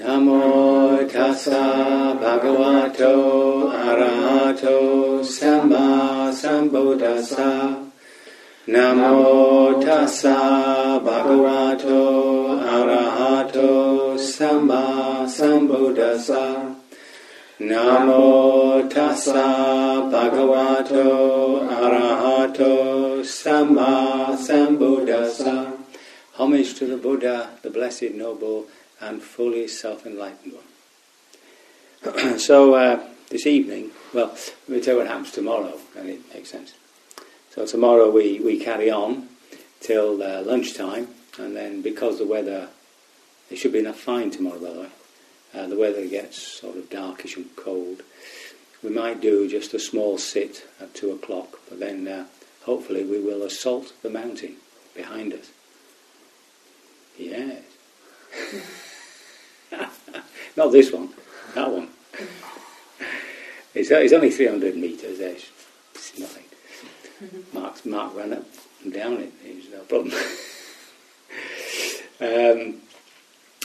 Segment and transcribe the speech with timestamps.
[0.00, 7.76] Namo tassa bhagavato arahato samma sambuddhassa.
[8.66, 12.00] Namo tassa bhagavato
[12.74, 16.44] arahato samma sambuddhassa.
[17.60, 25.76] Namo tassa bhagavato arahato samma sambuddhassa.
[26.32, 28.64] Homage to the Buddha, the Blessed Noble
[29.00, 32.38] and fully self-enlightened one.
[32.38, 34.36] so uh, this evening, well,
[34.68, 36.74] me tell what happens tomorrow, and it makes sense.
[37.50, 39.28] So tomorrow we, we carry on
[39.80, 41.08] till uh, lunchtime,
[41.38, 42.68] and then because the weather,
[43.50, 44.88] it should be enough fine tomorrow, by the way.
[45.52, 48.02] Uh, the weather gets sort of darkish and cold.
[48.82, 52.26] We might do just a small sit at two o'clock, but then uh,
[52.62, 54.56] hopefully we will assault the mountain
[54.94, 55.50] behind us.
[57.18, 57.62] Yes.
[60.56, 61.10] Not this one,
[61.54, 61.88] that one.
[63.74, 65.48] It's, it's only 300 metres, there's
[65.94, 66.44] it's nothing.
[67.52, 68.44] Mark's, Mark ran up
[68.82, 69.32] and down it,
[69.72, 70.14] no problem.
[72.20, 72.80] um,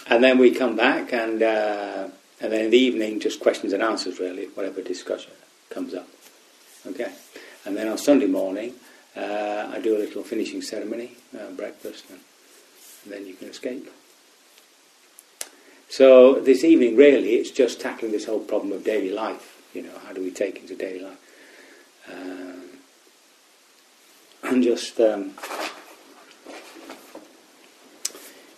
[0.08, 2.08] and then we come back, and, uh,
[2.40, 5.32] and then in the evening, just questions and answers, really, whatever discussion
[5.70, 6.08] comes up.
[6.86, 7.12] Okay?
[7.66, 8.74] And then on Sunday morning,
[9.16, 12.20] uh, I do a little finishing ceremony, uh, breakfast, and,
[13.04, 13.90] and then you can escape.
[15.96, 19.62] So this evening, really, it's just tackling this whole problem of daily life.
[19.74, 21.18] You know, how do we take into daily life?
[22.12, 22.64] Um,
[24.44, 25.36] and just um,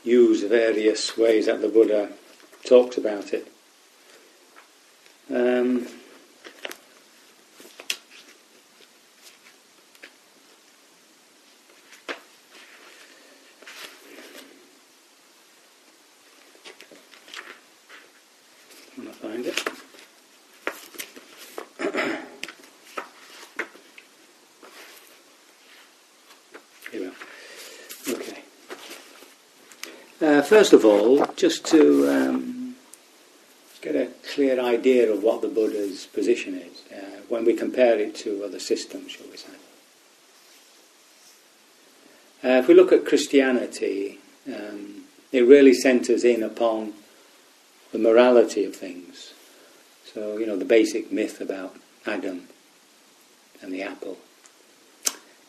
[0.03, 2.09] use various ways that the Buddha
[2.66, 3.47] talks about it.
[5.29, 5.85] Um,
[18.97, 19.59] when I find it.
[26.91, 28.16] Here we are.
[28.16, 28.41] Okay.
[30.19, 32.75] Uh, first of all, just to um,
[33.81, 38.16] get a clear idea of what the Buddha's position is uh, when we compare it
[38.16, 39.52] to other systems, shall we say.
[42.44, 45.03] Uh, if we look at Christianity, um,
[45.34, 46.94] it really centres in upon
[47.91, 49.34] the morality of things.
[50.13, 51.75] So, you know, the basic myth about
[52.06, 52.47] Adam
[53.62, 54.18] and the apple.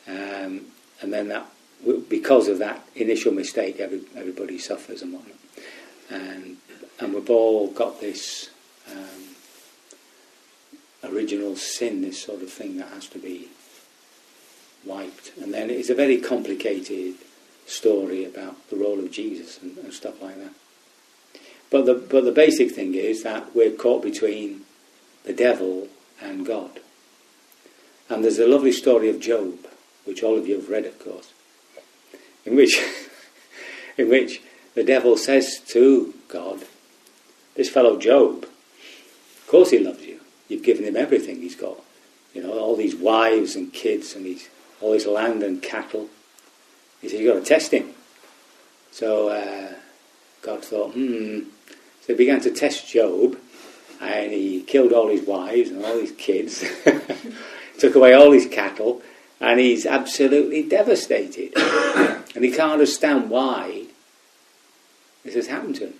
[0.08, 0.66] Um,
[1.00, 1.46] and then that,
[2.08, 5.36] because of that initial mistake, every, everybody suffers and whatnot.
[6.10, 6.56] And,
[6.98, 8.50] and we've all got this
[8.90, 13.48] um, original sin, this sort of thing that has to be
[14.84, 15.32] wiped.
[15.40, 17.14] And then it's a very complicated
[17.66, 20.52] story about the role of Jesus and, and stuff like that.
[21.70, 24.62] But the, but the basic thing is that we're caught between
[25.24, 25.88] the devil
[26.20, 26.80] and God.
[28.08, 29.66] And there's a lovely story of Job,
[30.04, 31.34] which all of you have read, of course,
[32.48, 32.80] in which,
[33.98, 34.40] in which
[34.74, 36.64] the devil says to God,
[37.54, 40.20] This fellow Job, of course he loves you.
[40.48, 41.78] You've given him everything he's got.
[42.34, 44.48] You know, all these wives and kids and he's,
[44.80, 46.08] all his land and cattle.
[47.02, 47.90] He said, You've got to test him.
[48.90, 49.74] So uh,
[50.42, 51.40] God thought, hmm.
[52.00, 53.38] So he began to test Job,
[54.00, 56.64] and he killed all his wives and all his kids,
[57.78, 59.02] took away all his cattle,
[59.40, 61.52] and he's absolutely devastated.
[62.34, 63.84] and he can't understand why
[65.24, 65.94] this has happened to him.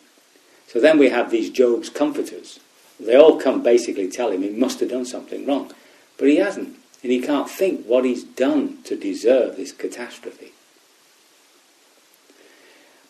[0.66, 2.60] So then we have these Job's comforters.
[3.00, 5.72] They all come basically tell him he must have done something wrong.
[6.18, 6.76] But he hasn't.
[7.02, 10.52] And he can't think what he's done to deserve this catastrophe.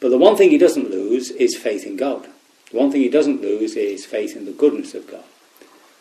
[0.01, 2.29] But the one thing he doesn't lose is faith in God.
[2.71, 5.25] The one thing he doesn't lose is faith in the goodness of God.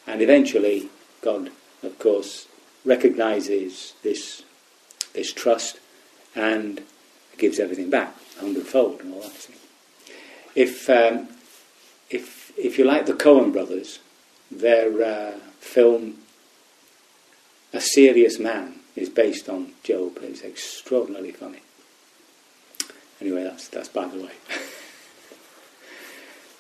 [0.05, 0.89] And eventually,
[1.21, 1.49] God,
[1.81, 2.47] of course,
[2.85, 4.43] recognizes this,
[5.13, 5.79] this trust
[6.35, 6.81] and
[7.37, 9.55] gives everything back, a hundredfold and all that thing.
[10.55, 11.27] If, um,
[12.09, 13.99] if, if you like the Coen brothers,
[14.49, 16.17] their uh, film,
[17.73, 20.17] A Serious Man, is based on Job.
[20.17, 21.61] And it's extraordinarily funny.
[23.21, 24.31] Anyway, that's, that's by the way.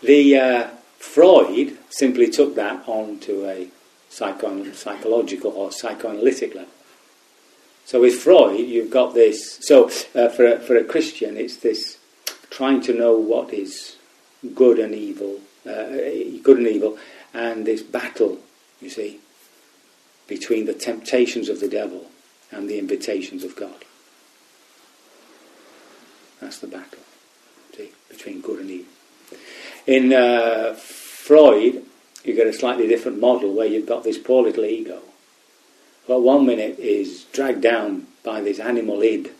[0.03, 3.69] the uh, Freud simply took that on to a
[4.17, 6.71] psycho- psychological or psychoanalytic level.
[7.85, 9.59] So with Freud, you've got this.
[9.61, 9.85] So
[10.15, 11.97] uh, for a, for a Christian, it's this
[12.49, 13.95] trying to know what is
[14.55, 16.97] good and evil, uh, good and evil,
[17.33, 18.39] and this battle,
[18.81, 19.19] you see,
[20.27, 22.09] between the temptations of the devil
[22.51, 23.85] and the invitations of God.
[26.41, 27.03] That's the battle,
[27.75, 28.91] see, between good and evil.
[29.85, 31.83] In uh, Freud,
[32.27, 35.01] you get a slightly different model where you've got this poor little ego.
[36.07, 39.31] Well, one minute is dragged down by this animal id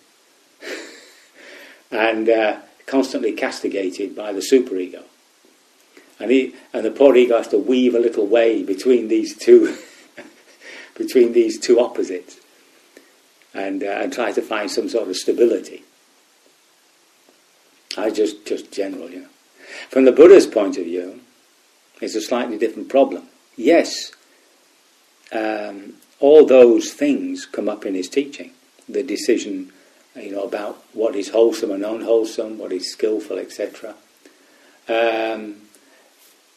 [1.92, 5.04] and uh, constantly castigated by the superego.
[6.20, 6.32] And,
[6.74, 9.78] and the poor ego has to weave a little way between these two,
[10.98, 12.38] between these two opposites,
[13.54, 15.84] and, uh, and try to find some sort of stability.
[17.98, 19.28] I just just general, you know.
[19.90, 21.20] From the Buddha's point of view,
[22.02, 23.24] it's a slightly different problem.
[23.56, 24.12] Yes,
[25.32, 28.52] um, all those things come up in his teaching.
[28.88, 29.72] The decision,
[30.16, 33.96] you know, about what is wholesome and unwholesome, what is skillful, etc.
[34.88, 35.56] Um,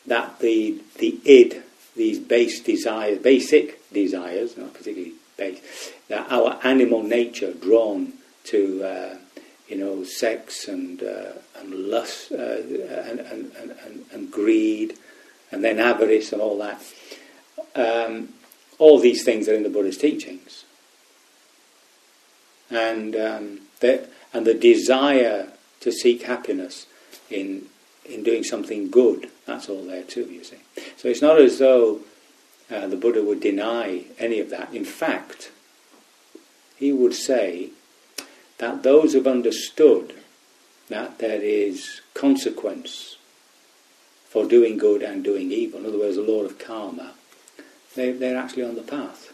[0.06, 1.62] that the the id,
[1.96, 8.12] these base desires, basic desires, not particularly base, that our animal nature drawn
[8.44, 9.16] to, uh,
[9.68, 14.96] you know, sex and uh, and lust uh, and, and, and, and, greed,
[15.50, 16.82] and then avarice and all that.
[17.74, 18.30] Um,
[18.78, 20.64] all these things are in the Buddha's teachings,
[22.70, 25.48] and um, the, and the desire
[25.80, 26.86] to seek happiness
[27.30, 27.66] in
[28.04, 29.30] in doing something good.
[29.46, 30.28] That's all there too.
[30.30, 30.58] You see,
[30.96, 32.00] so it's not as though
[32.70, 34.72] uh, the Buddha would deny any of that.
[34.72, 35.50] In fact,
[36.76, 37.70] he would say
[38.58, 40.14] that those who've understood
[40.88, 43.16] that there is consequence
[44.30, 47.14] for doing good and doing evil, in other words, the law of karma,
[47.96, 49.32] they, they're actually on the path.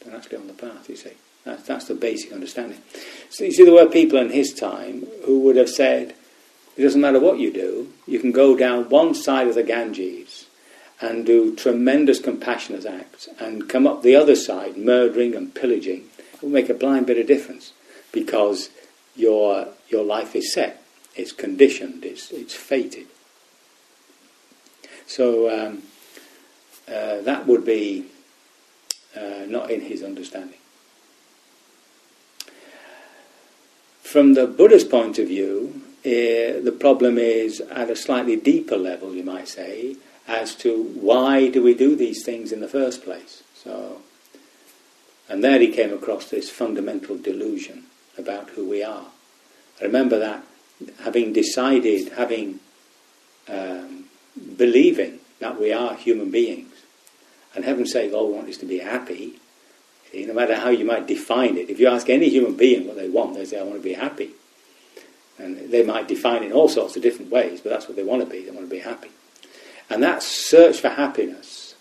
[0.00, 1.12] They're actually on the path, you see.
[1.44, 2.78] That's, that's the basic understanding.
[3.28, 6.14] So you see, there were people in his time who would have said,
[6.74, 10.46] it doesn't matter what you do, you can go down one side of the Ganges
[11.02, 16.06] and do tremendous compassionate acts and come up the other side, murdering and pillaging.
[16.32, 17.74] It will make a blind bit of difference
[18.10, 18.70] because
[19.14, 20.82] your, your life is set,
[21.14, 23.06] it's conditioned, it's, it's fated.
[25.06, 25.82] So um,
[26.88, 28.06] uh, that would be
[29.16, 30.58] uh, not in his understanding.
[34.02, 39.14] From the Buddha's point of view, uh, the problem is at a slightly deeper level,
[39.14, 39.96] you might say,
[40.28, 43.42] as to why do we do these things in the first place.
[43.54, 44.02] So,
[45.28, 47.84] and there he came across this fundamental delusion
[48.16, 49.06] about who we are.
[49.80, 50.44] Remember that
[51.02, 52.60] having decided, having
[53.48, 54.03] um,
[54.56, 56.72] believing that we are human beings,
[57.54, 59.38] and heaven's sake, all we want is to be happy.
[60.10, 62.96] See, no matter how you might define it, if you ask any human being what
[62.96, 64.30] they want, they say, "I want to be happy,"
[65.38, 68.04] and they might define it in all sorts of different ways, but that's what they
[68.04, 68.42] want to be.
[68.42, 69.10] They want to be happy,
[69.90, 71.74] and that search for happiness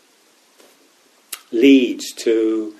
[1.52, 2.76] leads to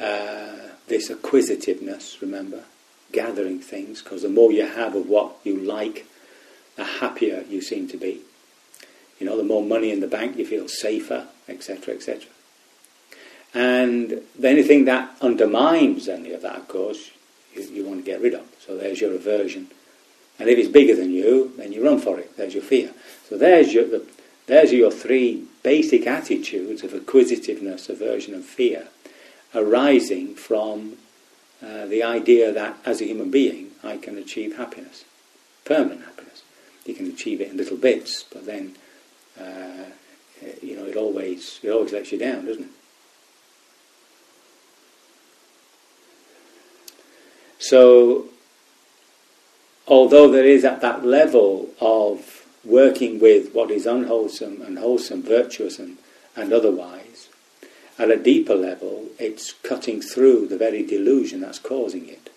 [0.00, 0.56] uh,
[0.88, 2.20] this acquisitiveness.
[2.20, 2.64] Remember,
[3.12, 6.06] gathering things, because the more you have of what you like,
[6.74, 8.20] the happier you seem to be.
[9.18, 12.28] You know, the more money in the bank, you feel safer, etc., etc.
[13.54, 17.10] And anything that undermines any of that, of course,
[17.54, 18.46] you, you want to get rid of.
[18.58, 19.68] So there's your aversion.
[20.38, 22.36] And if it's bigger than you, then you run for it.
[22.36, 22.92] There's your fear.
[23.28, 24.04] So there's your, the,
[24.46, 28.88] there's your three basic attitudes of acquisitiveness, aversion, and fear,
[29.54, 30.98] arising from
[31.64, 35.04] uh, the idea that as a human being I can achieve happiness,
[35.64, 36.42] permanent happiness.
[36.84, 38.76] You can achieve it in little bits, but then
[39.40, 39.84] uh,
[40.62, 42.70] you know it always it always lets you down, doesn't it?
[47.58, 48.26] So,
[49.88, 55.78] although there is at that level of working with what is unwholesome and wholesome, virtuous
[55.78, 55.98] and,
[56.34, 57.28] and otherwise,
[57.98, 62.30] at a deeper level, it's cutting through the very delusion that's causing it.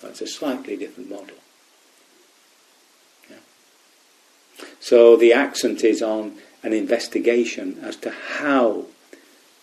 [0.00, 1.36] That's a slightly different model.
[3.28, 3.36] Yeah.
[4.84, 8.84] So the accent is on an investigation as to how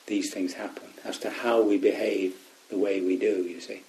[0.08, 2.34] these things happen, as to how we behave
[2.72, 3.84] the way we do, you see.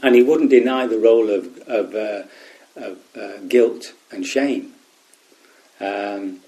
[0.00, 2.22] And he wouldn't deny the role of, of, uh,
[2.76, 4.74] of uh, guilt and shame.
[5.80, 6.38] Um,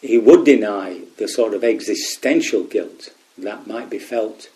[0.00, 4.48] he would deny the sort of existential guilt that might be felt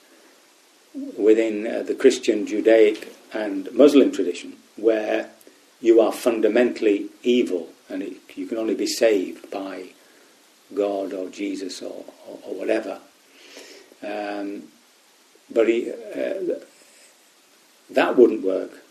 [0.95, 5.29] within uh, the Christian, Judaic, and Muslim tradition, where
[5.85, 9.85] you are fundamentally evil and it, you can only be saved by
[10.75, 12.99] God or Jesus or, or, or whatever.
[14.03, 14.63] Um,
[15.53, 16.55] but he, uh,
[17.91, 18.83] that wouldn't work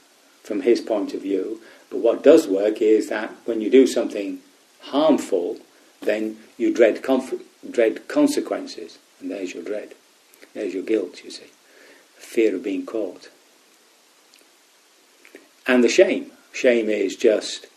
[0.43, 1.59] from his point of view.
[1.89, 4.41] But what does work is that when you do something
[4.81, 5.57] harmful,
[6.01, 9.95] then you dread, conf- dread consequences, and there's your dread.
[10.53, 11.49] There's your guilt, you see.
[12.17, 13.29] Fear of being caught.
[15.65, 16.29] And the shame.
[16.53, 17.67] Shame is just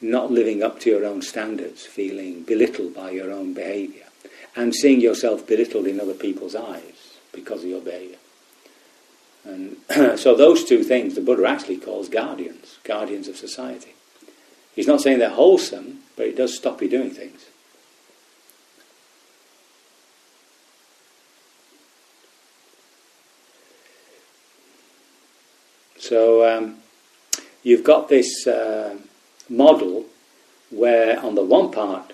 [0.00, 4.04] not living up to your own standards, feeling belittled by your own behaviour,
[4.54, 8.18] and seeing yourself belittled in other people's eyes because of your behaviour.
[9.44, 9.76] And
[10.18, 13.94] so those two things the Buddha actually calls guardians, guardians of society.
[14.74, 17.46] He's not saying they're wholesome, but it does stop you doing things.
[25.98, 26.76] So um,
[27.66, 28.96] you've got this uh,
[29.48, 30.04] model
[30.70, 32.12] where, on the one part,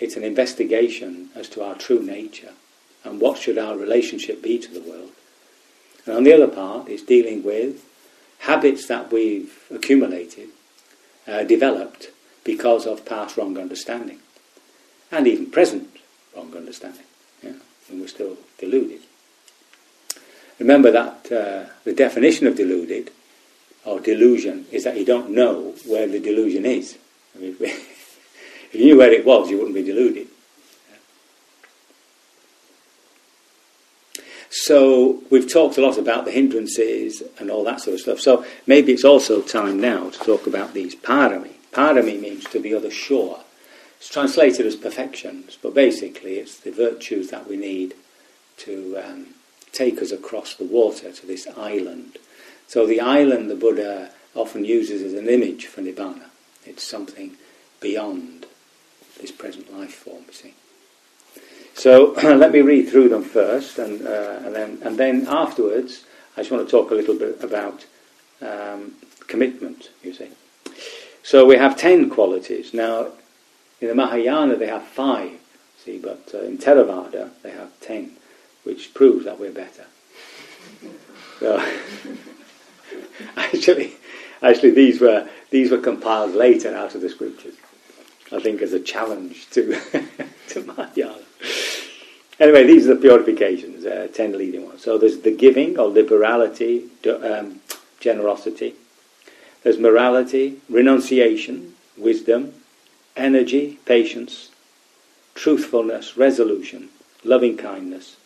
[0.00, 2.52] it's an investigation as to our true nature
[3.04, 5.12] and what should our relationship be to the world.
[6.04, 7.84] And on the other part, it's dealing with
[8.40, 10.48] habits that we've accumulated,
[11.28, 12.08] uh, developed
[12.42, 14.18] because of past wrong understanding,
[15.12, 15.88] and even present
[16.34, 17.06] wrong understanding.
[17.44, 17.52] Yeah?
[17.88, 19.02] And we're still deluded.
[20.58, 23.12] Remember that uh, the definition of deluded
[23.88, 26.98] or delusion is that you don't know where the delusion is.
[27.34, 30.28] I mean, if you knew where it was, you wouldn't be deluded.
[34.50, 38.20] So we've talked a lot about the hindrances and all that sort of stuff.
[38.20, 41.52] So maybe it's also time now to talk about these parami.
[41.72, 43.40] Parami means to the other shore.
[43.98, 47.94] It's translated as perfections, but basically it's the virtues that we need
[48.58, 49.26] to um,
[49.72, 52.16] take us across the water to this island.
[52.68, 56.26] So the island the Buddha often uses as an image for Nibbana.
[56.64, 57.36] It's something
[57.80, 58.46] beyond
[59.20, 60.54] this present life form, you see.
[61.74, 66.04] So let me read through them first, and, uh, and, then, and then afterwards,
[66.36, 67.86] I just want to talk a little bit about
[68.42, 68.92] um,
[69.26, 70.28] commitment, you see.
[71.22, 72.72] So we have ten qualities.
[72.72, 73.08] Now,
[73.80, 75.32] in the Mahayana, they have five,
[75.84, 78.12] see, but uh, in Theravada, they have ten
[78.64, 79.86] which proves that we're better.
[81.40, 81.64] So,
[83.36, 83.94] actually,
[84.42, 87.54] actually, these were these were compiled later out of the scriptures.
[88.30, 89.78] I think as a challenge to
[90.48, 91.22] to Mahayana.
[92.40, 94.82] Anyway, these are the purifications, uh, ten leading ones.
[94.82, 97.60] So there's the giving or liberality, um,
[98.00, 98.74] generosity.
[99.62, 102.54] There's morality, renunciation, wisdom,
[103.16, 104.50] energy, patience,
[105.34, 106.90] truthfulness, resolution,
[107.24, 108.16] loving kindness,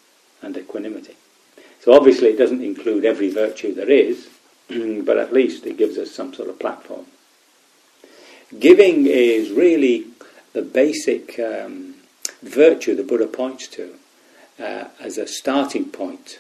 [0.42, 1.16] and equanimity.
[1.81, 4.28] So obviously it doesn't include every virtue there is,
[4.69, 7.07] but at least it gives us some sort of platform.
[8.59, 10.07] Giving is really
[10.52, 11.95] the basic um,
[12.42, 13.95] virtue the Buddha points to
[14.61, 16.38] uh, as a starting point,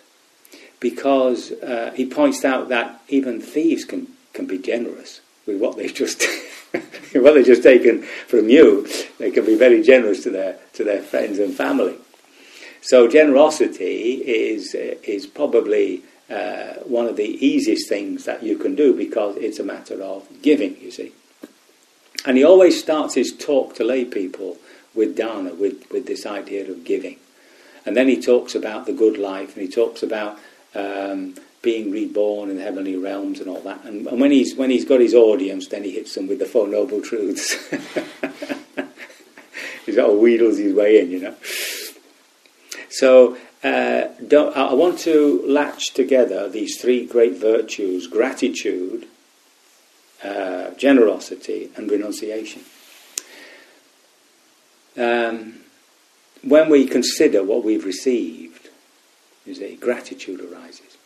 [0.80, 5.94] because uh, he points out that even thieves can, can be generous with what they've
[5.94, 6.22] just
[7.14, 8.86] what they've just taken from you.
[9.18, 11.96] They can be very generous to their to their friends and family.
[12.80, 18.96] So generosity is is probably uh, one of the easiest things that you can do
[18.96, 20.76] because it's a matter of giving.
[20.80, 21.12] You see,
[22.24, 24.58] and he always starts his talk to lay people
[24.94, 27.18] with dana, with with this idea of giving,
[27.84, 30.38] and then he talks about the good life, and he talks about
[30.74, 33.84] um, being reborn in the heavenly realms and all that.
[33.84, 36.46] And, and, when he's when he's got his audience, then he hits them with the
[36.46, 37.52] Four Noble Truths.
[39.86, 41.34] he's got to wheedles his way in, you know.
[42.90, 44.08] So uh,
[44.56, 49.06] I want to latch together these three great virtues gratitude,
[50.24, 52.62] uh, generosity, and renunciation.
[54.96, 55.60] Um,
[56.42, 58.68] when we consider what we've received,
[59.46, 60.96] you see, gratitude arises.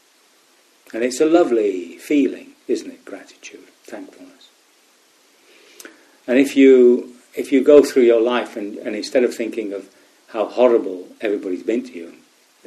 [0.95, 3.05] And it's a lovely feeling, isn't it?
[3.05, 4.49] Gratitude, thankfulness.
[6.27, 9.91] And if you if you go through your life and, and instead of thinking of
[10.29, 12.15] how horrible everybody's been to you,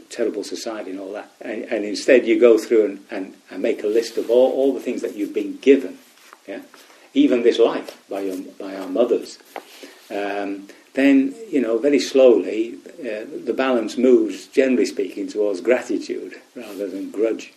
[0.09, 1.31] terrible society and all that.
[1.41, 4.73] And, and instead you go through and, and, and, make a list of all, all
[4.73, 5.97] the things that you've been given,
[6.47, 6.61] yeah?
[7.13, 9.39] even this life by, your, by our mothers.
[10.09, 16.87] Um, then, you know, very slowly uh, the balance moves, generally speaking, towards gratitude rather
[16.89, 17.53] than grudge.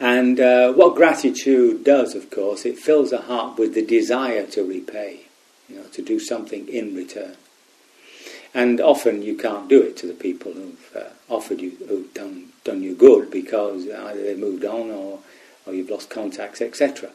[0.00, 4.64] And uh, what gratitude does, of course, it fills the heart with the desire to
[4.64, 5.26] repay,
[5.68, 7.36] you know, to do something in return.
[8.54, 12.52] And often you can't do it to the people who've uh, offered you, who've done,
[12.64, 15.20] done you good because either they've moved on or,
[15.66, 17.10] or you've lost contacts, etc.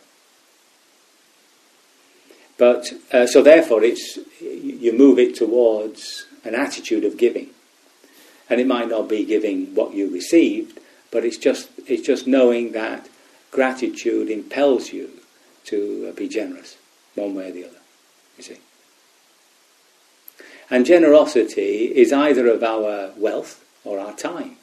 [2.57, 7.49] But uh, so therefore, it's you move it towards an attitude of giving,
[8.49, 10.79] and it might not be giving what you received,
[11.11, 13.09] but it's just it's just knowing that
[13.51, 15.09] gratitude impels you
[15.65, 16.77] to uh, be generous,
[17.13, 17.77] one way or the other.
[18.37, 18.57] You see.
[20.69, 24.57] And generosity is either of our wealth or our time,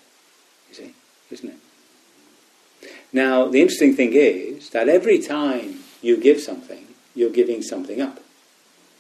[0.69, 0.95] you see,
[1.31, 2.91] isn't it?
[3.13, 8.21] Now, the interesting thing is that every time you give something, you're giving something up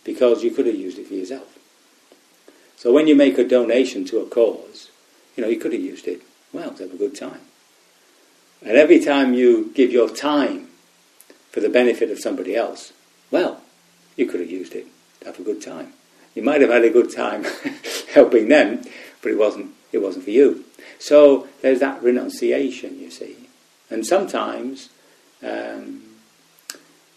[0.04, 1.58] because you could have used it for yourself.
[2.76, 4.90] So when you make a donation to a cause,
[5.37, 7.40] you know, you could have used it well to have a good time.
[8.62, 10.68] And every time you give your time
[11.50, 12.92] for the benefit of somebody else,
[13.30, 13.61] well,
[14.16, 14.87] you could have used it
[15.20, 15.92] to have a good time.
[16.35, 17.45] You might have had a good time
[18.12, 18.83] helping them,
[19.23, 20.64] but it wasn't, it wasn't for you.
[20.99, 23.49] So there's that renunciation, you see.
[23.91, 24.88] And sometimes
[25.43, 26.03] um,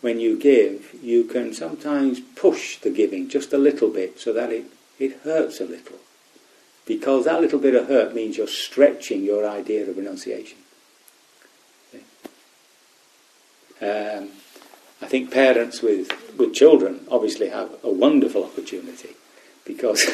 [0.02, 4.52] when you give, you can sometimes push the giving just a little bit so that
[4.52, 4.66] it,
[5.00, 5.98] it hurts a little.
[6.86, 10.58] Because that little bit of hurt means you're stretching your idea of renunciation.
[13.80, 14.30] Um,
[15.02, 19.16] I think parents with, with children obviously have a wonderful opportunity
[19.66, 20.06] because,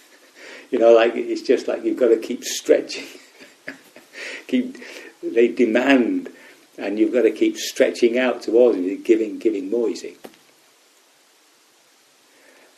[0.70, 3.06] you know, like it's just like you've got to keep stretching.
[4.46, 4.76] keep,
[5.22, 6.30] they demand
[6.78, 10.16] and you've got to keep stretching out towards them, giving, giving more, you see.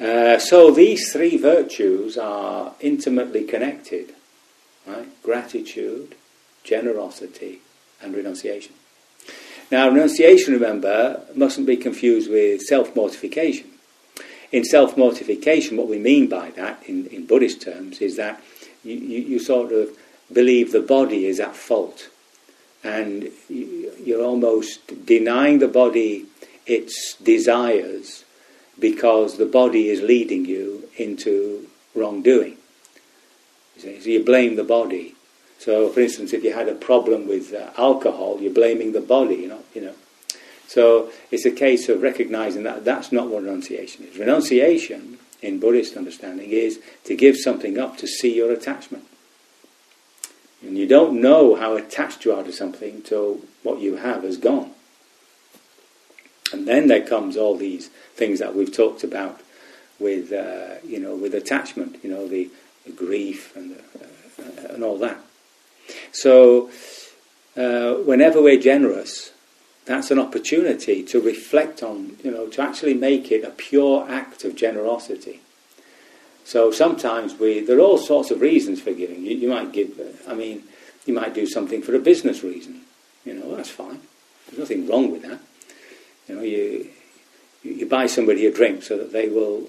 [0.00, 4.14] Uh, so these three virtues are intimately connected,
[4.86, 5.08] right?
[5.22, 6.14] Gratitude,
[6.62, 7.60] generosity,
[8.00, 8.74] and renunciation.
[9.70, 13.66] Now, renunciation, remember, mustn't be confused with self-mortification.
[14.50, 18.42] In self-mortification, what we mean by that, in, in Buddhist terms, is that
[18.82, 19.90] you, you, you sort of
[20.32, 22.08] believe the body is at fault
[22.84, 26.26] and you're almost denying the body
[26.66, 28.24] its desires
[28.78, 32.56] because the body is leading you into wrongdoing.
[33.78, 35.14] So you blame the body.
[35.58, 39.36] So, for instance, if you had a problem with uh, alcohol, you're blaming the body.
[39.36, 39.94] You know, you know.
[40.68, 44.18] So it's a case of recognizing that that's not what renunciation is.
[44.18, 49.04] Renunciation, in Buddhist understanding, is to give something up to see your attachment.
[50.62, 54.36] And you don't know how attached you are to something until what you have has
[54.36, 54.72] gone.
[56.52, 59.40] And then there comes all these things that we've talked about
[59.98, 62.50] with, uh, you know, with attachment, you know, the,
[62.84, 63.80] the grief and, the,
[64.42, 65.18] uh, and all that.
[66.12, 66.70] So,
[67.56, 69.32] uh, whenever we're generous,
[69.88, 74.44] that's an opportunity to reflect on, you know, to actually make it a pure act
[74.44, 75.40] of generosity.
[76.44, 79.24] So sometimes we, there are all sorts of reasons for giving.
[79.24, 79.98] You, you might give,
[80.28, 80.62] I mean,
[81.06, 82.82] you might do something for a business reason.
[83.24, 84.00] You know, that's fine.
[84.46, 85.40] There's nothing wrong with that.
[86.28, 86.90] You know, you,
[87.62, 89.68] you buy somebody a drink so that they will,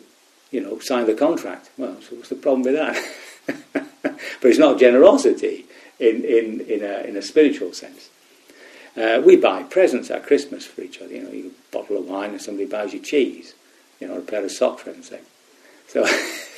[0.52, 1.70] you know, sign the contract.
[1.78, 3.64] Well, so what's the problem with that?
[4.04, 5.66] but it's not generosity
[6.00, 8.10] in, in, in, a, in a spiritual sense.
[8.98, 11.14] Uh, we buy presents at Christmas for each other.
[11.14, 13.54] You know, you bottle of wine and somebody buys you cheese,
[14.00, 15.28] you know, a pair of socks, for instance.
[15.88, 16.06] So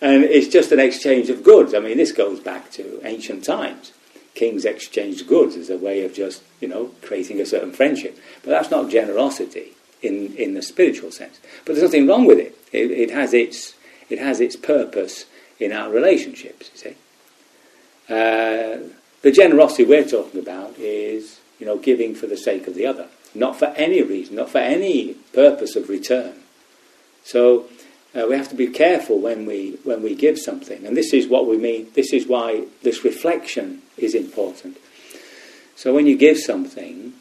[0.00, 1.74] And it's just an exchange of goods.
[1.74, 3.92] I mean, this goes back to ancient times.
[4.34, 8.16] Kings exchanged goods as a way of just, you know, creating a certain friendship.
[8.44, 11.40] But that's not generosity in, in the spiritual sense.
[11.64, 12.56] But there's nothing wrong with it.
[12.70, 13.74] It, it has, its,
[14.08, 15.24] it has its purpose
[15.58, 16.96] in our relationships, you see.
[18.08, 18.78] Uh,
[19.22, 23.08] the generosity we're talking about is, you know, giving for the sake of the other,
[23.34, 26.34] not for any reason, not for any purpose of return.
[27.24, 27.66] So
[28.14, 31.26] uh, we have to be careful when we when we give something, and this is
[31.26, 31.88] what we mean.
[31.94, 34.78] This is why this reflection is important.
[35.76, 37.12] So when you give something,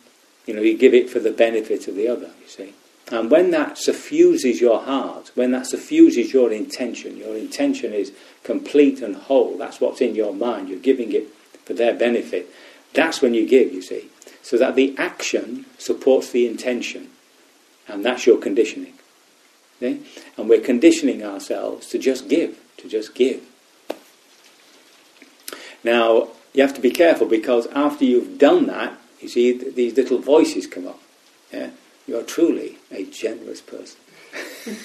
[0.45, 2.31] you know, you give it for the benefit of the other.
[2.41, 2.73] You see,
[3.09, 8.11] and when that suffuses your heart, when that suffuses your intention, your intention is
[8.43, 9.57] complete and whole.
[9.57, 10.67] That's what's in your mind.
[10.67, 11.27] You're giving it
[11.63, 12.49] for their benefit.
[12.93, 13.73] That's when you give.
[13.73, 14.09] You see,
[14.41, 17.09] so that the action supports the intention,
[17.87, 18.93] and that's your conditioning.
[19.79, 20.03] And
[20.37, 23.43] we're conditioning ourselves to just give, to just give.
[25.83, 30.17] Now, you have to be careful because after you've done that, you see, these little
[30.17, 30.99] voices come up.
[31.53, 31.69] Yeah?
[32.07, 33.99] You're truly a generous person.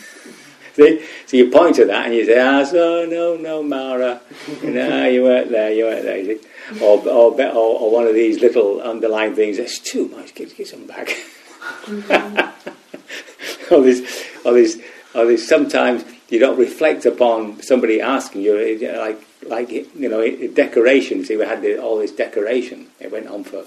[0.74, 1.04] see?
[1.26, 4.20] So you point to that and you say, ah, so, no, no, Mara.
[4.62, 6.36] no, you weren't there, you weren't there.
[6.82, 10.86] Or, or, or, or, one of these little underlying things, it's too much, give some
[10.86, 11.08] back.
[13.82, 14.78] these, all these,
[15.14, 15.46] all these.
[15.46, 21.24] Sometimes you don't reflect upon somebody asking you, like, like you know, decoration.
[21.24, 22.88] See, we had all this decoration.
[23.00, 23.64] It went on for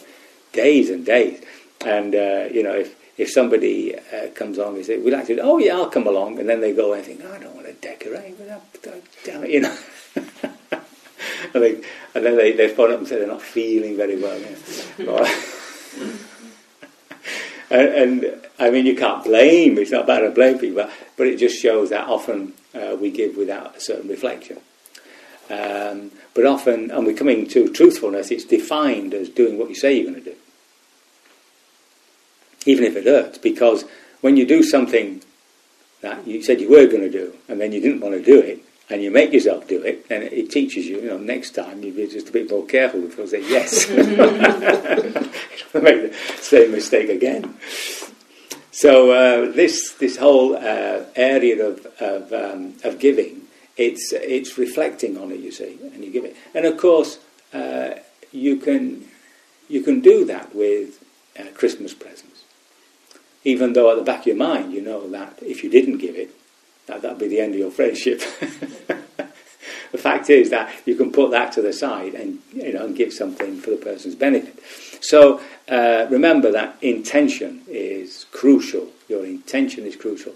[0.53, 1.43] days and days,
[1.85, 5.39] and uh, you know, if if somebody uh, comes along and says, "We'd like to,"
[5.39, 7.67] oh yeah, I'll come along, and then they go and think, oh, "I don't want
[7.67, 8.35] to decorate,"
[9.23, 9.77] damn it, you know.
[11.53, 11.75] and, they,
[12.13, 14.37] and then they, they phone up and say they're not feeling very well.
[14.39, 15.25] You know.
[17.69, 19.77] and, and, I mean, you can't blame.
[19.77, 23.37] It's not bad to blame people, but it just shows that often uh, we give
[23.37, 24.59] without a certain reflection.
[25.49, 29.93] Um, but often, and we're coming to truthfulness, it's defined as doing what you say
[29.93, 30.37] you're going to do,
[32.65, 33.85] even if it hurts, because
[34.21, 35.21] when you do something
[36.01, 38.39] that you said you were going to do, and then you didn't want to do
[38.39, 41.81] it, and you make yourself do it, then it teaches you, you know, next time
[41.81, 43.89] you'll be just a bit more careful before you say yes.
[45.81, 47.55] make the same mistake again.
[48.71, 53.43] So uh, this this whole uh, area of of, um, of giving,
[53.77, 57.19] it's it's reflecting on it, you see, and you give it, and of course
[57.53, 57.91] uh,
[58.31, 59.05] you can
[59.69, 61.01] you can do that with
[61.39, 62.34] uh, Christmas presents,
[63.45, 66.15] even though at the back of your mind you know that if you didn't give
[66.15, 66.31] it,
[66.87, 68.19] that that'd be the end of your friendship.
[69.91, 72.95] the fact is that you can put that to the side and you know and
[72.95, 74.59] give something for the person's benefit.
[75.01, 78.89] So uh, remember that intention is crucial.
[79.07, 80.33] Your intention is crucial,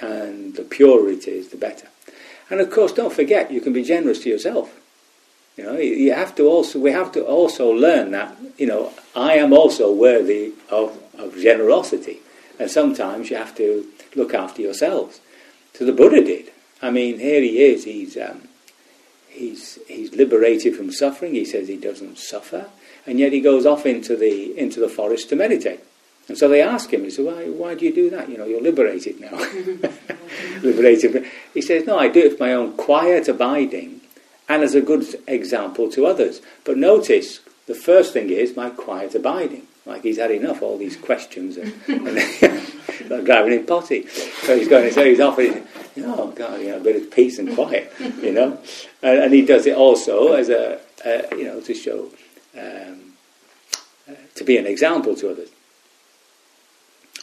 [0.00, 1.88] and the purer it is, the better.
[2.50, 4.74] And of course, don't forget you can be generous to yourself.
[5.56, 9.34] You know, you have to also we have to also learn that you know I
[9.34, 12.20] am also worthy of, of generosity,
[12.58, 15.20] and sometimes you have to look after yourselves.
[15.74, 16.50] So the Buddha did.
[16.82, 17.84] I mean, here he is.
[17.84, 18.48] He's um,
[19.28, 21.34] he's he's liberated from suffering.
[21.34, 22.68] He says he doesn't suffer
[23.08, 25.80] and yet he goes off into the into the forest to meditate.
[26.28, 28.28] And so they ask him, he said, why, why do you do that?
[28.28, 29.32] You know, you're liberated now.
[30.62, 31.26] liberated.
[31.54, 34.02] He says, no, I do it for my own quiet abiding
[34.46, 36.42] and as a good example to others.
[36.64, 39.66] But notice, the first thing is my quiet abiding.
[39.86, 42.18] Like he's had enough, all these questions and, and
[43.08, 44.06] driving him potty.
[44.06, 47.10] So he's going, so he's off, and he's, oh God, you know, a bit of
[47.10, 47.92] peace and quiet,
[48.22, 48.58] you know.
[49.02, 50.80] And, and he does it also as a,
[51.32, 52.10] you know, to show
[52.56, 53.12] um,
[54.08, 55.50] uh, to be an example to others.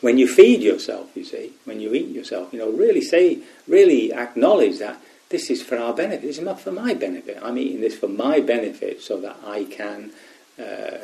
[0.02, 4.14] When you feed yourself, you see, when you eat yourself, you know, really say, really
[4.14, 6.22] acknowledge that this is for our benefit.
[6.22, 7.40] This is not for my benefit.
[7.42, 10.12] I'm eating this for my benefit so that I can,
[10.60, 10.98] uh,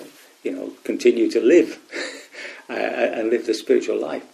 [0.43, 1.79] you know, continue to live
[2.69, 4.25] uh, and live the spiritual life.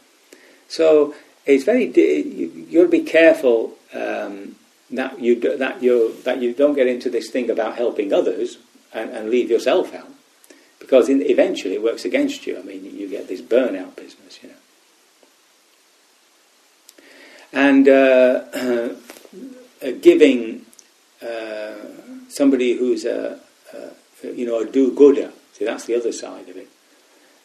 [0.67, 4.55] So it's very to be careful um,
[4.91, 8.57] that you that you that you don't get into this thing about helping others
[8.93, 10.09] and, and leave yourself out.
[10.79, 12.57] Because in, eventually it works against you.
[12.57, 14.55] I mean, you get this burnout business, you know.
[17.53, 18.43] And uh,
[19.81, 20.65] uh, giving
[21.21, 21.75] uh,
[22.29, 23.39] somebody who's a,
[23.73, 26.67] a, you know, a do-gooder, see, that's the other side of it.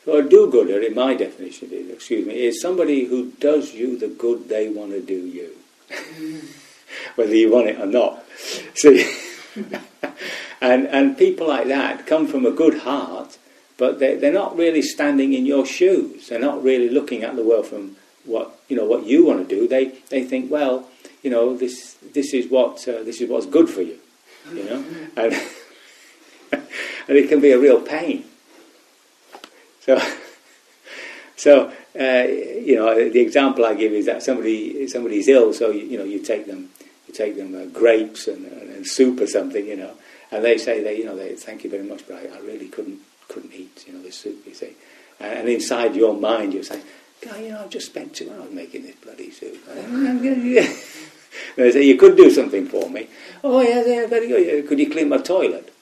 [0.05, 4.09] So a do-gooder, in my definition, is, excuse me, is somebody who does you the
[4.09, 5.53] good they want to do you,
[7.15, 8.25] whether you want it or not.
[8.75, 9.15] See.
[10.63, 13.37] And, and people like that come from a good heart,
[13.79, 16.29] but they, they're not really standing in your shoes.
[16.29, 19.55] They're not really looking at the world from what, you know, what you want to
[19.57, 19.67] do.
[19.67, 20.89] They, they think, well,
[21.25, 23.99] you know, this, this, is what, uh, this is what's good for you,
[24.55, 24.85] you know.
[25.17, 25.35] And,
[26.53, 28.25] and it can be a real pain.
[29.83, 30.01] So,
[31.37, 35.85] so uh, you know, the example I give is that somebody somebody's ill, so you,
[35.85, 36.71] you know you take them
[37.07, 39.93] you take them uh, grapes and, and, soup or something, you know,
[40.31, 42.69] and they say, they, you know, they thank you very much, but I, I really
[42.69, 44.75] couldn't couldn't eat, you know, this soup, you see.
[45.21, 46.83] And, and inside your mind, you're saying,
[47.21, 49.59] God, you know, I've just spent two hours making this bloody soup.
[51.57, 53.09] they say, you could do something for me.
[53.45, 54.69] Oh, yeah, yeah, very good.
[54.69, 55.73] Could you clean my toilet?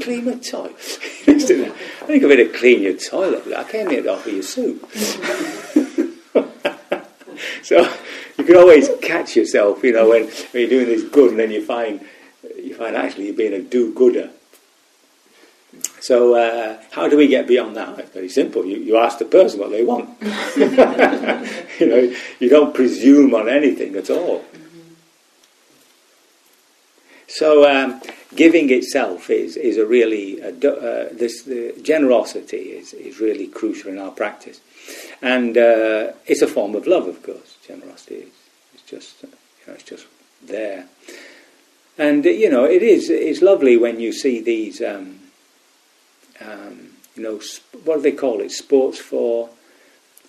[0.00, 0.76] Clean my toilet?
[1.28, 1.38] I
[2.06, 3.52] think I better clean your toilet.
[3.52, 4.90] I came here to offer you soup.
[7.62, 7.92] so
[8.38, 11.50] you can always catch yourself, you know, when, when you're doing this good and then
[11.50, 12.04] you find
[12.56, 14.30] you find actually you're being a do-gooder.
[16.00, 17.98] So uh, how do we get beyond that?
[17.98, 18.64] It's very simple.
[18.64, 20.20] You, you ask the person what they want.
[21.80, 24.44] you know, you don't presume on anything at all.
[27.28, 28.02] So um,
[28.36, 33.90] giving itself is, is a really uh, uh, this the generosity is, is really crucial
[33.90, 34.60] in our practice,
[35.20, 37.56] and uh, it's a form of love, of course.
[37.66, 38.32] Generosity is
[38.74, 39.28] it's just you
[39.66, 40.06] know it's just
[40.46, 40.86] there.
[41.98, 45.20] And you know, it is it's lovely when you see these, um,
[46.40, 47.40] um, you know,
[47.84, 48.50] what do they call it?
[48.50, 49.50] Sports for,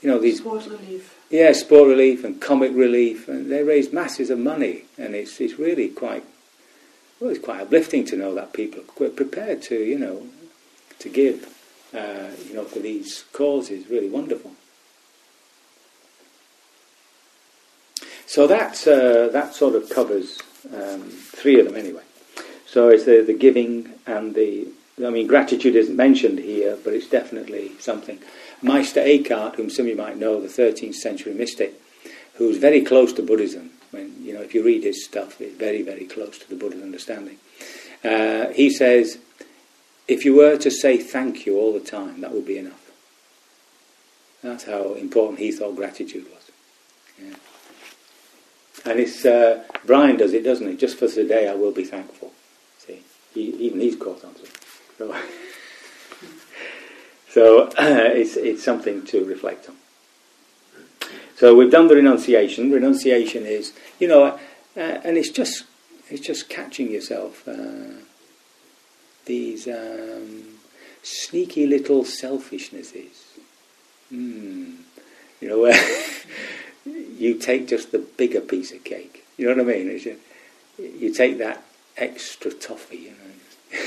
[0.01, 1.17] you know, these sport relief.
[1.29, 5.57] Yeah, sport relief and comic relief, and they raise masses of money, and it's it's
[5.57, 6.25] really quite
[7.23, 10.27] well, it's quite uplifting to know that people are prepared to, you know,
[10.99, 11.57] to give,
[11.93, 13.89] uh, you know, for these causes.
[13.89, 14.51] Really wonderful.
[18.25, 20.37] So that uh, that sort of covers
[20.75, 22.03] um, three of them anyway.
[22.65, 24.67] So it's the, the giving and the,
[25.05, 28.19] I mean, gratitude isn't mentioned here, but it's definitely something.
[28.61, 31.79] Meister Eckhart, whom some of you might know, the 13th century mystic,
[32.33, 33.69] who's very close to Buddhism.
[33.93, 37.37] You know, if you read his stuff, it's very, very close to the Buddha's understanding.
[38.03, 39.19] Uh, he says,
[40.07, 42.91] if you were to say thank you all the time, that would be enough.
[44.41, 46.51] That's how important he thought gratitude was.
[47.21, 47.35] Yeah.
[48.85, 50.75] And it's uh, Brian does it, doesn't he?
[50.75, 52.33] Just for today, I will be thankful.
[52.79, 53.01] See,
[53.33, 54.57] he, even he's caught on to it.
[54.97, 55.15] So,
[57.29, 59.75] so uh, it's it's something to reflect on.
[61.35, 62.71] So we've done the renunciation.
[62.71, 65.65] Renunciation is, you know, uh, and it's just
[66.09, 67.47] it's just catching yourself.
[67.47, 68.01] Uh,
[69.25, 70.43] these um,
[71.01, 73.39] sneaky little selfishnesses.
[74.11, 74.77] Mm.
[75.41, 75.79] You know, where
[76.85, 79.25] you take just the bigger piece of cake.
[79.37, 79.87] You know what I mean?
[79.87, 80.19] You,
[80.77, 81.63] you, take that
[81.97, 83.79] extra toffee, you know,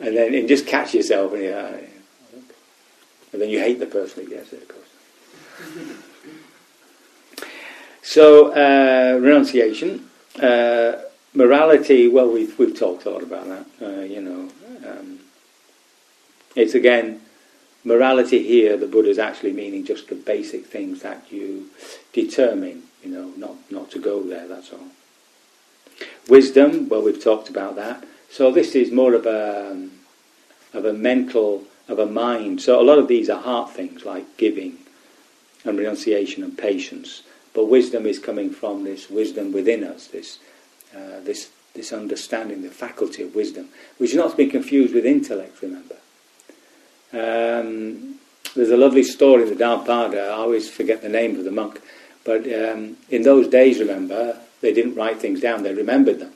[0.06, 1.80] and then and just catch yourself, and, you know,
[3.32, 4.95] and then you hate the person who gets it, of course.
[8.02, 10.08] So, uh, renunciation.
[10.40, 10.92] Uh,
[11.34, 13.66] morality, well, we've, we've talked a lot about that.
[13.82, 14.48] Uh, you know,
[14.88, 15.18] um,
[16.54, 17.20] it's again,
[17.84, 21.68] morality here, the Buddha is actually meaning just the basic things that you
[22.12, 24.88] determine, you know, not, not to go there, that's all.
[26.28, 28.04] Wisdom, well, we've talked about that.
[28.30, 29.90] So this is more of a, um,
[30.72, 32.62] of a mental, of a mind.
[32.62, 34.78] So a lot of these are heart things like giving
[35.66, 37.22] and renunciation and patience.
[37.52, 40.38] But wisdom is coming from this wisdom within us, this,
[40.94, 45.06] uh, this, this understanding, the faculty of wisdom, which is not to be confused with
[45.06, 45.96] intellect, remember.
[47.12, 48.18] Um,
[48.54, 51.80] there's a lovely story in the Dhammapada, I always forget the name of the monk,
[52.24, 56.32] but um, in those days, remember, they didn't write things down, they remembered them.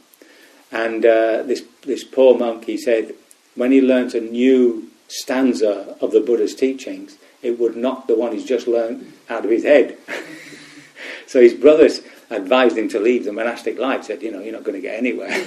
[0.73, 3.15] And uh, this, this poor monk, he said,
[3.57, 8.33] when he learnt a new stanza of the Buddha's teachings, it would knock the one
[8.33, 9.99] he's just learnt out of his head.
[11.27, 12.01] so his brothers
[12.31, 14.97] advised him to leave the monastic life, said, you know, you're not going to get
[14.97, 15.33] anywhere.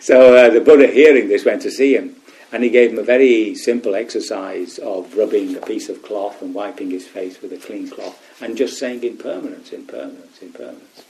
[0.00, 2.16] so uh, the Buddha, hearing this, went to see him.
[2.52, 6.54] And he gave him a very simple exercise of rubbing a piece of cloth and
[6.54, 11.02] wiping his face with a clean cloth and just saying impermanence, impermanence, impermanence.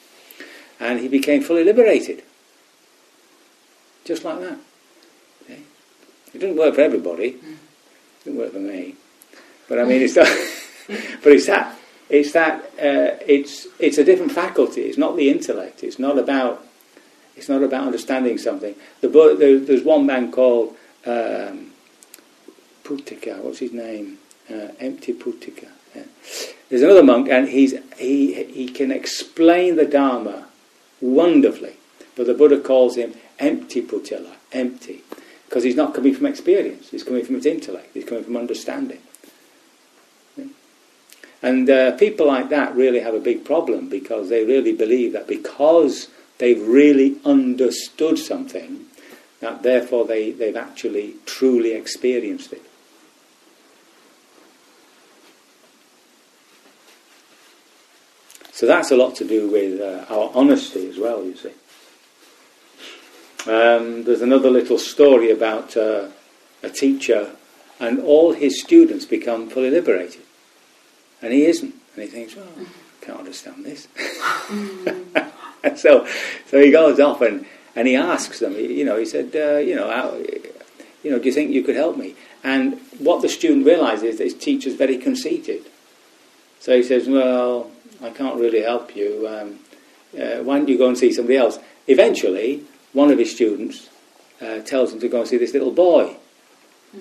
[0.80, 2.22] And he became fully liberated.
[4.04, 4.58] Just like that.
[5.42, 5.60] Okay?
[6.32, 7.38] It didn't work for everybody.
[8.24, 8.96] Didn't work for me.
[9.68, 10.26] But I mean, it's that,
[11.22, 11.76] but it's that,
[12.08, 14.82] it's that, uh, it's, it's a different faculty.
[14.82, 15.82] It's not the intellect.
[15.82, 16.66] It's not about,
[17.36, 18.74] it's not about understanding something.
[19.00, 21.72] The, there, there's one man called um,
[22.82, 24.18] Putika, what's his name?
[24.50, 25.68] Uh, empty Putika.
[25.94, 26.02] Yeah.
[26.68, 30.46] There's another monk, and he's, he, he can explain the Dharma
[31.00, 31.76] wonderfully,
[32.16, 35.02] but the Buddha calls him empty Pothila, empty,
[35.54, 38.98] because he's not coming from experience, he's coming from his intellect, he's coming from understanding.
[41.42, 45.28] And uh, people like that really have a big problem because they really believe that
[45.28, 48.86] because they've really understood something,
[49.38, 52.62] that therefore they, they've actually truly experienced it.
[58.50, 61.52] So that's a lot to do with uh, our honesty as well, you see.
[63.46, 66.08] Um, there's another little story about uh,
[66.62, 67.30] a teacher,
[67.78, 70.22] and all his students become fully liberated,
[71.20, 71.74] and he isn't.
[71.94, 73.86] And he thinks, well, I can't understand this.
[75.80, 76.06] so,
[76.46, 79.74] so he goes off and and he asks them, you know, he said, uh, you
[79.74, 80.14] know, how,
[81.02, 82.14] you know, do you think you could help me?
[82.42, 85.64] And what the student realizes is his teacher's very conceited.
[86.60, 87.70] So he says, well,
[88.02, 89.26] I can't really help you.
[89.28, 89.58] Um,
[90.18, 91.58] uh, why don't you go and see somebody else?
[91.88, 92.62] Eventually,
[92.94, 93.90] one of his students
[94.40, 96.16] uh, tells him to go and see this little boy.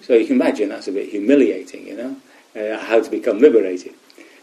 [0.02, 2.16] So you can imagine that's a bit humiliating, you know,
[2.56, 3.94] uh, how to become liberated.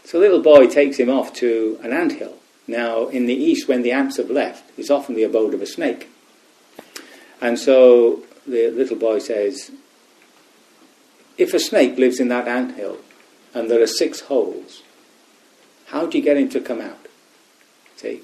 [0.05, 2.37] So the little boy takes him off to an ant hill.
[2.67, 5.67] Now, in the east, when the ants have left, it's often the abode of a
[5.67, 6.09] snake.
[7.41, 9.73] And so the little boy says,
[11.37, 12.99] if a snake lives in that ant hill
[13.55, 14.83] and there are six holes,
[15.87, 17.07] how do you get him to come out?
[17.97, 18.21] See?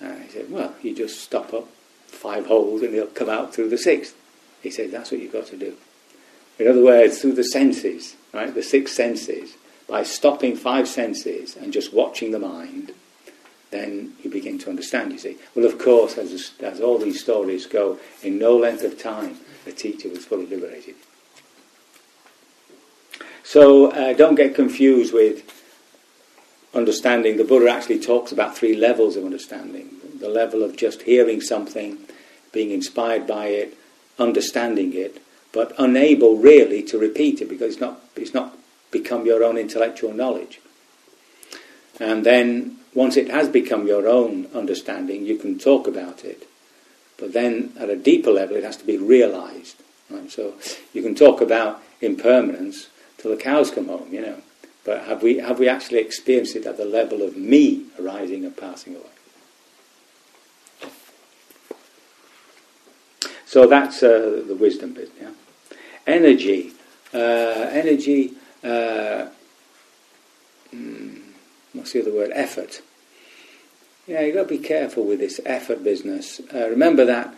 [0.00, 1.68] And he said, well, you just stop up
[2.14, 4.14] five holes and he'll come out through the sixth.
[4.62, 5.76] He said, that's what you've got to do.
[6.58, 9.54] In other words, through the senses, right, the six senses,
[9.88, 12.92] by stopping five senses and just watching the mind,
[13.70, 15.36] then you begin to understand, you see.
[15.54, 19.72] Well, of course, as, as all these stories go, in no length of time, the
[19.72, 20.96] teacher was fully liberated.
[23.42, 25.50] So uh, don't get confused with
[26.74, 27.36] understanding.
[27.36, 31.98] The Buddha actually talks about three levels of understanding the level of just hearing something,
[32.52, 33.76] being inspired by it,
[34.18, 38.56] understanding it, but unable really to repeat it because it's not, it's not
[38.90, 40.60] become your own intellectual knowledge.
[41.98, 46.46] And then once it has become your own understanding, you can talk about it.
[47.18, 49.76] But then at a deeper level, it has to be realized.
[50.08, 50.30] Right?
[50.30, 50.54] So
[50.92, 54.36] you can talk about impermanence, till the cows come home, you know.
[54.84, 58.56] But have we, have we actually experienced it at the level of me arising and
[58.56, 59.04] passing away?
[63.50, 65.10] So that's uh, the wisdom bit.
[65.20, 65.30] Yeah?
[66.06, 66.70] Energy.
[67.12, 68.34] Uh, energy.
[68.62, 69.26] Uh,
[70.72, 71.20] mm,
[71.72, 72.30] what's the other word?
[72.32, 72.80] Effort.
[74.06, 76.40] Yeah, you've got to be careful with this effort business.
[76.54, 77.34] Uh, remember that,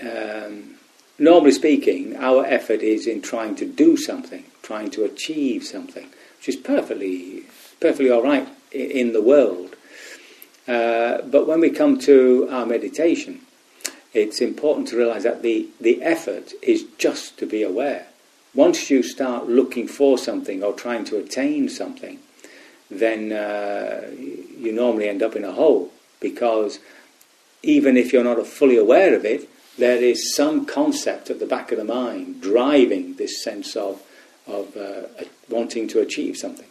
[0.00, 0.76] um,
[1.18, 6.50] normally speaking, our effort is in trying to do something, trying to achieve something, which
[6.50, 7.42] is perfectly,
[7.80, 9.74] perfectly all right in the world.
[10.68, 13.40] Uh, but when we come to our meditation,
[14.14, 18.06] it's important to realize that the, the effort is just to be aware.
[18.54, 22.18] Once you start looking for something or trying to attain something,
[22.90, 26.78] then uh, you normally end up in a hole because
[27.62, 29.48] even if you're not fully aware of it,
[29.78, 34.02] there is some concept at the back of the mind driving this sense of,
[34.46, 35.02] of uh,
[35.48, 36.66] wanting to achieve something.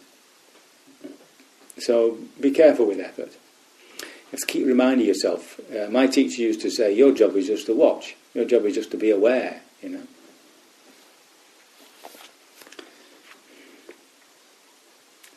[1.78, 3.36] So be careful with effort.
[4.52, 5.60] Keep reminding yourself.
[5.74, 8.74] Uh, my teacher used to say, Your job is just to watch, your job is
[8.74, 10.02] just to be aware, you know.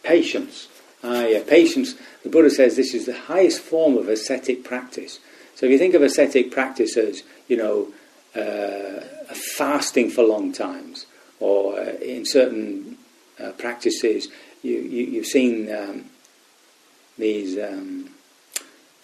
[0.03, 0.67] Patience.
[1.03, 1.95] Ah, yeah, patience.
[2.23, 5.19] The Buddha says this is the highest form of ascetic practice.
[5.55, 7.93] So if you think of ascetic practice as, you know,
[8.35, 9.01] uh,
[9.33, 11.05] fasting for long times,
[11.39, 12.97] or uh, in certain
[13.39, 14.27] uh, practices,
[14.61, 16.05] you, you, have seen um,
[17.17, 18.04] these um,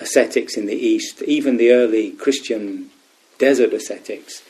[0.02, 2.90] ascetics in the East, even the early Christian
[3.38, 4.44] desert ascetics,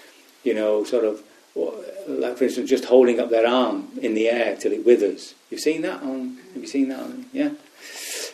[0.43, 1.21] you know, sort of,
[2.07, 5.35] like for instance, just holding up their arm in the air till it withers.
[5.49, 6.37] You've seen that on?
[6.53, 7.25] Have you seen that on?
[7.31, 7.51] Yeah.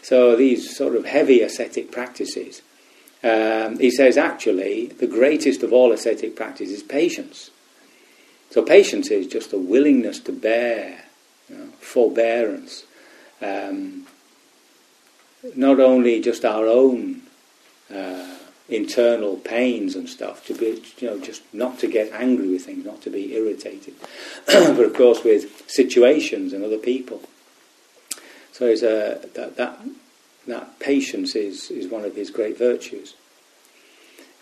[0.01, 2.61] So these sort of heavy ascetic practices.
[3.23, 7.49] Um, he says actually the greatest of all ascetic practices is patience.
[8.51, 11.03] So patience is just a willingness to bear,
[11.49, 12.85] you know, forbearance.
[13.41, 14.06] Um,
[15.55, 17.21] not only just our own
[17.93, 18.35] uh,
[18.69, 22.85] internal pains and stuff, to be, you know, just not to get angry with things,
[22.85, 23.93] not to be irritated,
[24.45, 27.21] but of course with situations and other people.
[28.51, 29.79] So it's a, that, that,
[30.47, 33.15] that patience is, is one of his great virtues.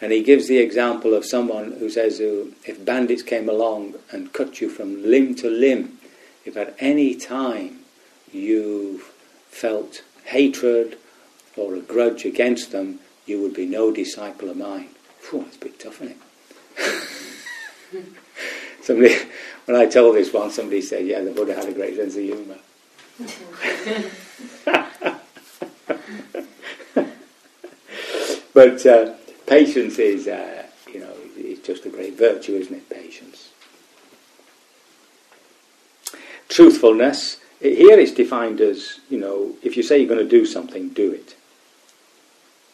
[0.01, 4.61] And he gives the example of someone who says, if bandits came along and cut
[4.61, 5.97] you from limb to limb,
[6.45, 7.79] if at any time
[8.31, 9.01] you
[9.49, 10.97] felt hatred
[11.55, 14.89] or a grudge against them, you would be no disciple of mine.
[15.19, 16.17] Phew, that's a bit tough, isn't
[16.77, 17.09] it?
[18.81, 19.15] somebody,
[19.65, 22.21] when I told this one, somebody said, yeah, the Buddha had a great sense of
[22.21, 22.57] humour.
[28.53, 29.13] but uh,
[29.47, 32.89] patience is, uh, you know, it's just a great virtue, isn't it?
[32.89, 33.51] Patience.
[36.47, 40.89] Truthfulness, here it's defined as, you know, if you say you're going to do something,
[40.89, 41.35] do it.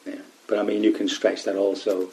[0.05, 0.21] Yeah.
[0.47, 2.09] But I mean, you can stretch that also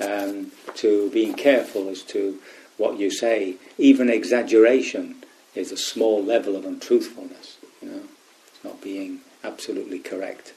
[0.00, 2.38] um, to being careful as to
[2.76, 3.56] what you say.
[3.78, 5.16] Even exaggeration
[5.54, 7.58] is a small level of untruthfulness.
[7.82, 8.02] You know,
[8.48, 10.52] it's not being absolutely correct.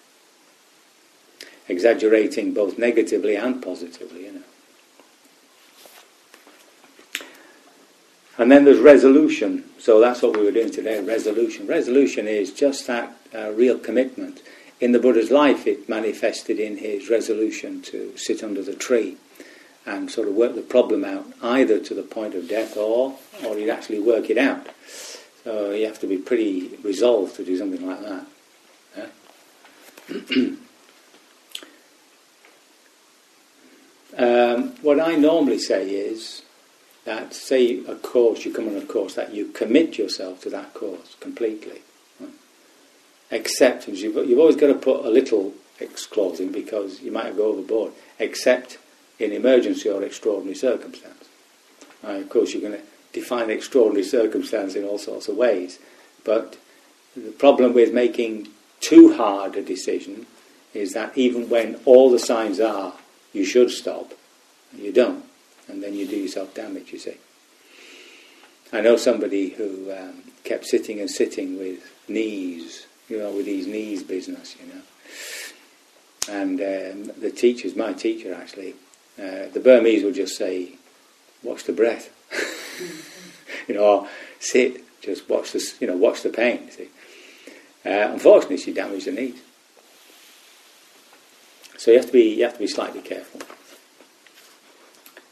[1.70, 4.44] Exaggerating both negatively and positively, you know.
[8.44, 9.64] And then there's resolution.
[9.80, 11.66] So that's what we were doing today resolution.
[11.66, 14.42] Resolution is just that uh, real commitment.
[14.82, 19.16] In the Buddha's life, it manifested in his resolution to sit under the tree
[19.86, 23.56] and sort of work the problem out, either to the point of death or, or
[23.56, 24.68] he'd actually work it out.
[25.46, 28.26] So you have to be pretty resolved to do something like that.
[28.98, 30.52] Yeah?
[34.58, 36.42] um, what I normally say is
[37.06, 40.74] that, say, a course, you come on a course, that you commit yourself to that
[40.74, 41.82] course completely.
[42.20, 42.30] Right?
[43.32, 47.36] Acceptance, you've, you've always got to put a little X clause in because you might
[47.36, 47.92] go overboard.
[48.20, 48.78] Except
[49.20, 51.30] in emergency or extraordinary circumstance.
[52.04, 55.80] Right, of course, you're going to define extraordinary circumstance in all sorts of ways.
[56.24, 56.58] But
[57.16, 58.50] the problem with making
[58.80, 60.26] too hard a decision
[60.74, 62.94] is that even when all the signs are
[63.32, 64.14] you should stop,
[64.76, 65.24] you don't.
[65.68, 67.18] And then you do yourself damage, you see.
[68.72, 73.68] I know somebody who um, kept sitting and sitting with knees, you know, with these
[73.68, 74.82] knees business, you know.
[76.30, 78.76] And um, the teachers, my teacher actually,
[79.20, 80.74] uh, the Burmese would just say,
[81.44, 82.10] watch the breath.
[83.68, 84.08] you know,
[84.40, 86.72] sit, just watch the, you know, watch the pain.
[86.72, 86.90] See,
[87.86, 89.40] uh, unfortunately, she damaged the knees.
[91.78, 93.42] So you have to be, you have to be slightly careful.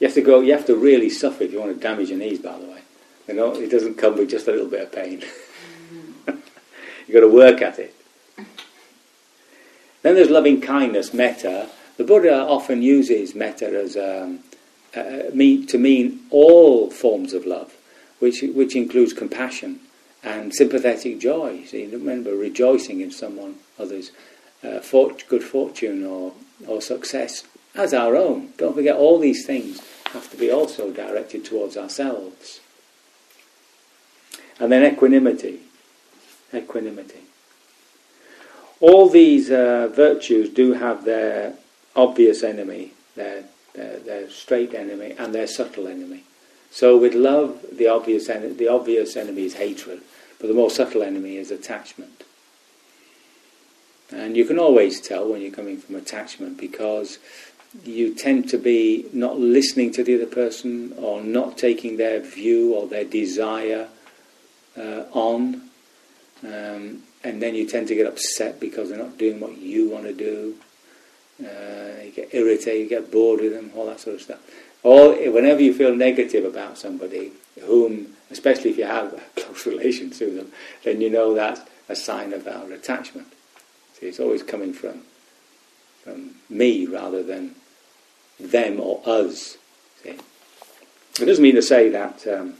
[0.01, 0.39] You have to go.
[0.39, 2.39] You have to really suffer if you want to damage your knees.
[2.39, 2.81] By the way,
[3.27, 5.23] You know, it doesn't come with just a little bit of pain.
[6.27, 7.93] You've got to work at it.
[10.01, 11.69] Then there's loving kindness, metta.
[11.97, 14.39] The Buddha often uses metta as um,
[14.95, 17.71] uh, mean, to mean all forms of love,
[18.17, 19.81] which which includes compassion
[20.23, 21.63] and sympathetic joy.
[21.65, 24.09] See, remember rejoicing in someone, others,
[24.63, 26.33] uh, fort- good fortune or
[26.65, 27.43] or success
[27.75, 28.49] as our own.
[28.57, 29.81] Don't forget, all these things
[30.13, 32.59] have to be also directed towards ourselves.
[34.59, 35.61] And then equanimity.
[36.53, 37.19] Equanimity.
[38.79, 41.53] All these uh, virtues do have their
[41.95, 46.23] obvious enemy, their, their, their, straight enemy, and their subtle enemy.
[46.71, 50.01] So with love, the obvious, en- the obvious enemy is hatred,
[50.39, 52.23] but the more subtle enemy is attachment.
[54.11, 57.17] And you can always tell when you're coming from attachment because
[57.83, 62.73] you tend to be not listening to the other person or not taking their view
[62.73, 63.87] or their desire
[64.77, 65.69] uh, on.
[66.43, 70.05] Um, and then you tend to get upset because they're not doing what you want
[70.05, 70.55] to do.
[71.39, 74.39] Uh, you get irritated, you get bored with them, all that sort of stuff.
[74.83, 80.09] Or whenever you feel negative about somebody, whom, especially if you have a close relation
[80.11, 80.51] to them,
[80.83, 83.27] then you know that's a sign of our attachment.
[83.93, 85.03] See, it's always coming from
[86.03, 87.55] from me rather than
[88.49, 89.57] them or us.
[90.03, 90.17] See?
[91.19, 92.25] It doesn't mean to say that.
[92.27, 92.55] Um,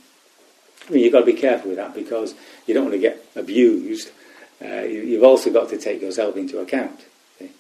[0.88, 2.34] I mean, you've got to be careful with that because
[2.68, 4.12] you don't want to get abused.
[4.62, 7.06] Uh, you, have also got to take yourself into account.
[7.40, 7.52] See?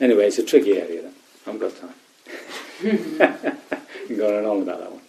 [0.00, 1.02] Anyway, it's a tricky area.
[1.02, 1.14] Then.
[1.46, 3.58] I haven't got time.
[4.08, 5.02] I'm going on about that one.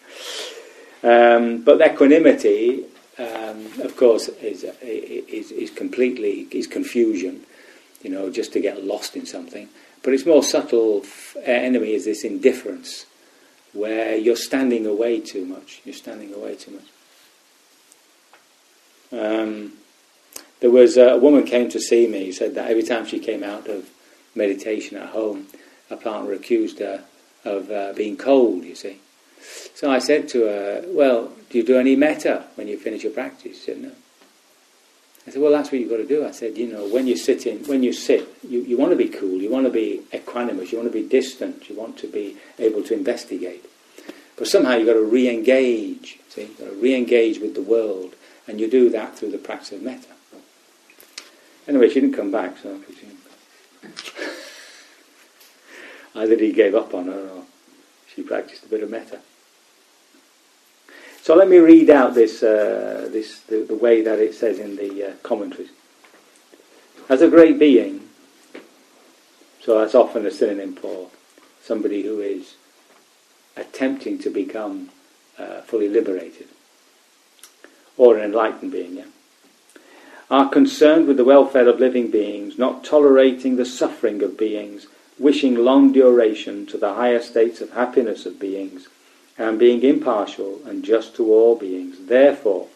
[1.04, 2.86] Um, but equanimity,
[3.18, 7.42] um, of course, is, is, is completely is confusion.
[8.02, 9.70] You know, just to get lost in something.
[10.04, 11.06] But its more subtle
[11.46, 13.06] enemy is this indifference,
[13.72, 15.82] where you're standing away too much.
[15.86, 16.84] You're standing away too much.
[19.14, 19.74] Um,
[20.60, 22.32] there was a, a woman came to see me.
[22.34, 23.90] Said that every time she came out of
[24.36, 25.48] meditation at home,
[25.90, 27.06] a partner accused her
[27.46, 28.66] of uh, being cold.
[28.66, 29.00] You see.
[29.74, 33.14] So I said to her, "Well, do you do any metta when you finish your
[33.14, 33.92] practice?" She said, "No."
[35.26, 36.26] I said, well, that's what you've got to do.
[36.26, 38.98] I said, you know, when you sit in, when you sit, you, you want to
[38.98, 42.08] be cool, you want to be equanimous, you want to be distant, you want to
[42.08, 43.66] be able to investigate.
[44.36, 48.16] But somehow you've got to re-engage, see, you've got to re-engage with the world,
[48.48, 50.08] and you do that through the practice of metta.
[51.68, 53.18] Anyway, she didn't come back, so I presume.
[56.16, 57.44] Either he gave up on her or
[58.14, 59.20] she practiced a bit of metta.
[61.24, 64.76] So let me read out this, uh, this the, the, way that it says in
[64.76, 65.70] the uh, commentaries.
[67.08, 68.10] As a great being,
[69.62, 71.08] so that's often a synonym for
[71.62, 72.56] somebody who is
[73.56, 74.90] attempting to become
[75.40, 76.48] uh, fully liberated,
[77.96, 79.06] or an enlightened being, yeah?
[80.30, 85.56] are concerned with the welfare of living beings, not tolerating the suffering of beings, wishing
[85.56, 88.90] long duration to the higher states of happiness of beings,
[89.38, 91.98] and being impartial and just to all beings.
[92.08, 92.68] Therefore,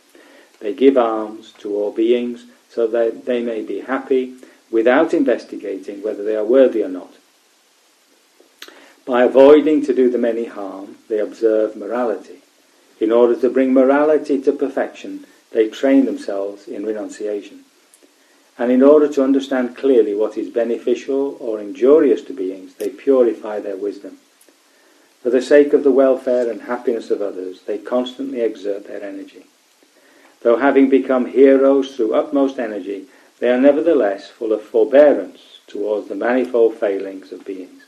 [0.60, 4.36] they give alms to all beings so that they may be happy
[4.72, 7.14] without investigating whether they are worthy or not.
[9.06, 12.42] By avoiding to do them any harm, they observe morality.
[13.00, 17.64] In order to bring morality to perfection, they train themselves in renunciation.
[18.58, 23.60] And in order to understand clearly what is beneficial or injurious to beings, they purify
[23.60, 24.18] their wisdom.
[25.22, 29.46] For the sake of the welfare and happiness of others, they constantly exert their energy.
[30.42, 33.06] Though having become heroes through utmost energy,
[33.40, 37.84] they are nevertheless full of forbearance towards the manifold failings of beings.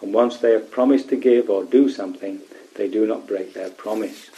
[0.00, 2.40] And once they have promised to give or do something,
[2.74, 4.30] they do not break their promise.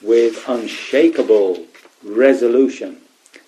[0.00, 1.66] With unshakable
[2.02, 3.02] resolution,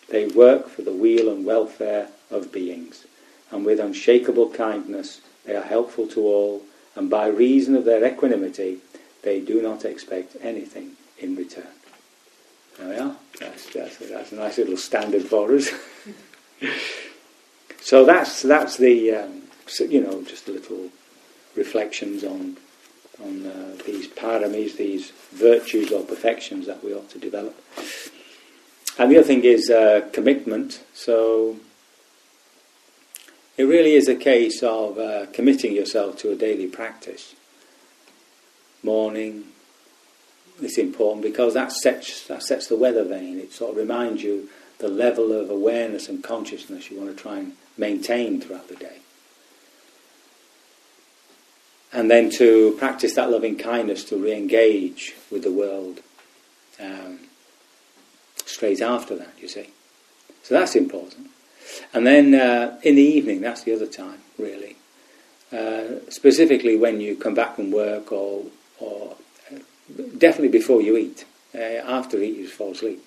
[0.08, 3.06] they work for the weal and welfare of beings.
[3.50, 6.62] And with unshakable kindness, they are helpful to all
[6.96, 8.78] and by reason of their equanimity,
[9.22, 11.66] they do not expect anything in return.
[12.78, 13.16] There we are.
[13.40, 15.70] That's, that's, that's a nice little standard for us.
[17.80, 19.42] so that's that's the um,
[19.80, 20.88] you know just a little
[21.56, 22.56] reflections on
[23.22, 27.56] on uh, these paramis, these virtues or perfections that we ought to develop.
[28.98, 30.82] And the other thing is uh, commitment.
[30.94, 31.56] So
[33.56, 37.34] it really is a case of uh, committing yourself to a daily practice.
[38.82, 39.44] Morning,
[40.60, 43.38] it's important because that sets, that sets the weather vane.
[43.38, 44.48] It sort of reminds you
[44.78, 48.98] the level of awareness and consciousness you want to try and maintain throughout the day.
[51.92, 56.00] And then to practice that loving kindness to re engage with the world
[56.80, 57.20] um,
[58.46, 59.70] straight after that, you see.
[60.42, 61.28] So that's important.
[61.92, 64.76] And then uh, in the evening, that's the other time, really.
[65.52, 68.44] Uh, specifically when you come back from work or,
[68.80, 69.16] or
[69.52, 69.58] uh,
[70.18, 71.24] definitely before you eat.
[71.54, 73.02] Uh, after you eat, you fall asleep.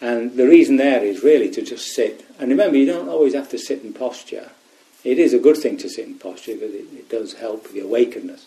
[0.00, 2.24] And the reason there is really to just sit.
[2.38, 4.50] And remember, you don't always have to sit in posture.
[5.04, 7.72] It is a good thing to sit in posture because it, it does help with
[7.72, 8.46] the awakeness.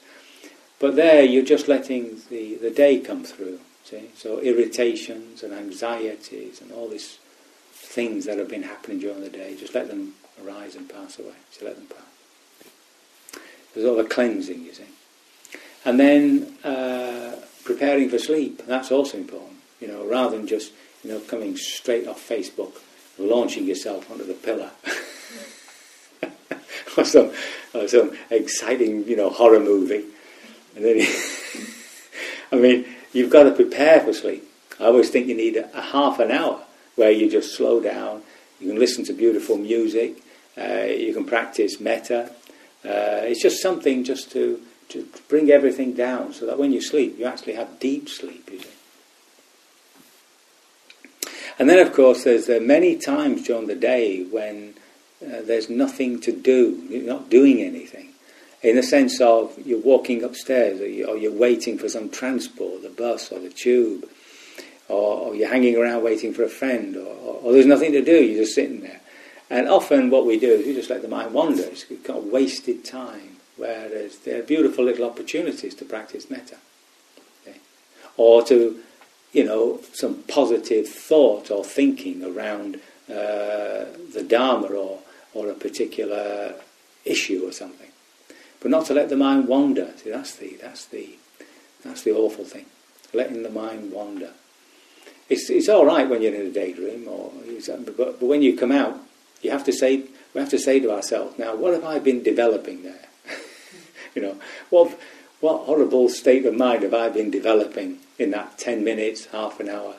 [0.80, 3.60] But there, you're just letting the, the day come through.
[3.84, 4.10] See?
[4.16, 7.19] So irritations and anxieties and all these
[7.80, 10.14] things that have been happening during the day, just let them
[10.44, 11.36] arise and pass away.
[11.52, 13.42] So let them pass.
[13.74, 14.84] There's all the cleansing, you see.
[15.86, 18.66] And then uh, preparing for sleep.
[18.66, 19.58] That's also important.
[19.80, 20.74] You know, rather than just
[21.04, 22.74] you know coming straight off Facebook,
[23.18, 24.72] launching yourself onto the pillar.
[26.98, 27.32] or some,
[27.74, 30.06] or some exciting, you know, horror movie.
[30.76, 31.02] And then,
[32.52, 34.46] I mean, you've got to prepare for sleep.
[34.80, 36.62] I always think you need a, a, half an hour
[37.00, 38.22] where you just slow down.
[38.60, 40.22] You can listen to beautiful music.
[40.58, 42.30] Uh, you can practice metta.
[42.84, 47.18] Uh, it's just something just to, to bring everything down so that when you sleep,
[47.18, 48.52] you actually have deep sleep.
[51.58, 54.74] And then, of course, there's many times during the day when
[55.22, 56.86] uh, there's nothing to do.
[56.90, 58.10] You're not doing anything.
[58.62, 62.90] In the sense of you're walking upstairs or, you, are waiting for some transport, the
[62.90, 64.10] bus or the tube,
[64.90, 68.04] or, or you're hanging around waiting for a friend, or, or, or, there's nothing to
[68.04, 69.00] do, you're just sitting there.
[69.50, 71.64] And often what we do is we just let the mind wander.
[71.64, 76.58] It's kind of wasted time, whereas there are beautiful little opportunities to practice metta.
[77.42, 77.58] Okay?
[78.18, 78.80] Or to,
[79.32, 82.76] you know, some positive thought or thinking around
[83.10, 85.00] uh, the Dharma or
[85.34, 86.56] or a particular
[87.06, 87.90] issue or something.
[88.60, 89.94] But not to let the mind wander.
[89.98, 91.10] See, that's the, that's the,
[91.84, 92.66] that's the awful thing.
[93.14, 94.32] Letting the mind wander.
[95.30, 97.32] It's, it's all right when you're in a daydream, or
[97.68, 98.98] but, but when you come out,
[99.42, 102.24] you have to say, we have to say to ourselves, now, what have I been
[102.24, 103.08] developing there?
[104.16, 104.38] you know,
[104.70, 105.00] what,
[105.40, 109.70] what horrible state of mind have I been developing in that 10 minutes, half an
[109.70, 109.96] hour?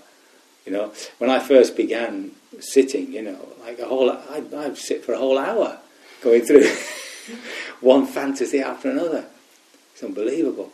[0.66, 5.05] You know, when I first began sitting, you know, like a whole, I'd, I'd sit
[5.05, 5.78] for a whole hour
[6.22, 6.68] going through
[7.81, 9.24] one fantasy after another.
[9.93, 10.70] It's unbelievable.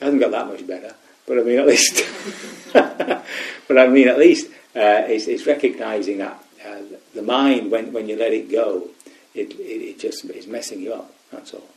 [0.00, 0.94] It hasn't got that much better,
[1.26, 2.02] but I mean, at least,
[2.72, 4.46] but I mean, at least
[4.76, 6.80] uh, it's, it's recognizing that uh,
[7.14, 8.88] the mind, when, when you let it go,
[9.34, 11.12] it, it, it just is messing you up.
[11.30, 11.68] That's all.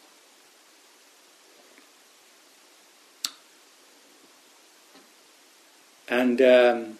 [6.10, 6.98] And um,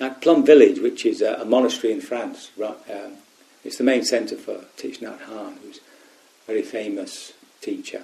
[0.00, 3.16] at Plum Village, which is a, a monastery in France, um,
[3.64, 8.02] it's the main centre for Thich Nhat Hanh, who's a very famous teacher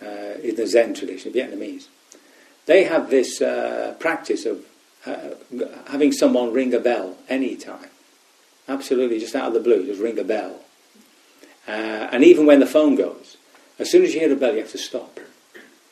[0.00, 1.88] uh, in the Zen tradition, Vietnamese.
[2.68, 4.62] They have this uh, practice of
[5.06, 5.30] uh,
[5.86, 7.88] having someone ring a bell any time.
[8.68, 10.60] Absolutely, just out of the blue, just ring a bell.
[11.66, 13.38] Uh, and even when the phone goes,
[13.78, 15.18] as soon as you hear the bell, you have to stop.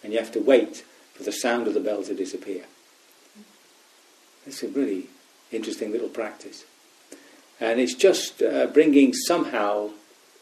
[0.05, 2.64] And you have to wait for the sound of the bell to disappear.
[4.47, 5.07] It's a really
[5.51, 6.66] interesting little practice.
[7.59, 9.93] And it's just uh, bringing somehow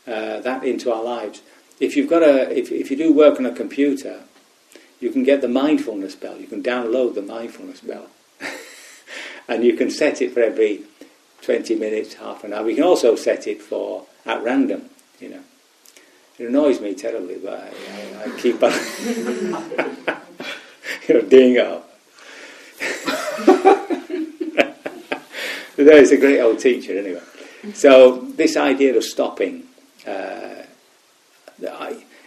[0.04, 1.42] uh, that into our lives.
[1.78, 4.24] If you've got a, if, if you do work on a computer,
[5.04, 6.38] you can get the mindfulness bell.
[6.38, 8.06] You can download the mindfulness bell,
[9.48, 10.84] and you can set it for every
[11.42, 12.64] twenty minutes, half an hour.
[12.64, 14.88] We can also set it for at random.
[15.20, 15.40] You know,
[16.38, 18.72] it annoys me terribly, but I, I, I keep on,
[21.06, 21.82] you know, doing it.
[26.00, 27.20] he's a great old teacher anyway.
[27.74, 29.64] So this idea of stopping,
[30.06, 30.53] uh,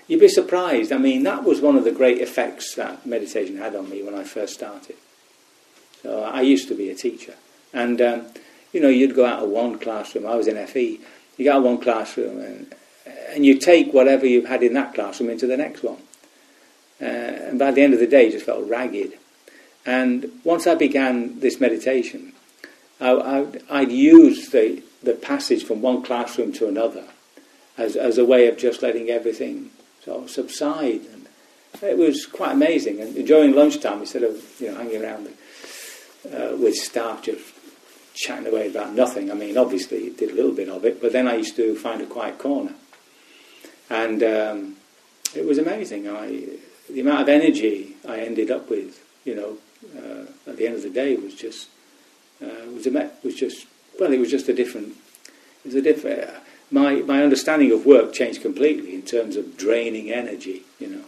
[0.08, 0.92] you'd be surprised.
[0.92, 4.16] I mean, that was one of the great effects that meditation had on me when
[4.16, 4.96] I first started.
[6.04, 7.36] So I used to be a teacher,
[7.74, 8.26] and um,
[8.72, 10.26] you know, you'd go out of one classroom.
[10.26, 11.00] I was in FE.
[11.38, 12.76] You go out of one classroom, and
[13.30, 15.98] and you take whatever you've had in that classroom into the next one.
[17.02, 19.14] Uh, and by the end of the day, you just felt ragged.
[19.86, 22.34] And once I began this meditation,
[23.00, 27.06] I, would use the, the passage from one classroom to another
[27.78, 29.70] as, as a way of just letting everything
[30.08, 31.02] sort of subside.
[31.14, 31.28] And
[31.82, 33.02] it was quite amazing.
[33.02, 35.28] And during lunchtime, instead of you know hanging around
[36.34, 37.54] uh, with staff just
[38.14, 41.12] chatting away about nothing, I mean, obviously it did a little bit of it, but
[41.12, 42.74] then I used to find a quiet corner.
[43.90, 44.76] And um,
[45.36, 46.10] it was amazing.
[46.10, 46.44] I,
[46.90, 49.58] the amount of energy I ended up with, you know,
[49.96, 51.68] uh, at the end of the day was just
[52.42, 52.88] uh, was
[53.24, 53.68] was just
[54.00, 54.96] well, it was just a different.
[55.64, 56.30] It was a different.
[56.70, 61.04] My my understanding of work changed completely in terms of draining energy, you know,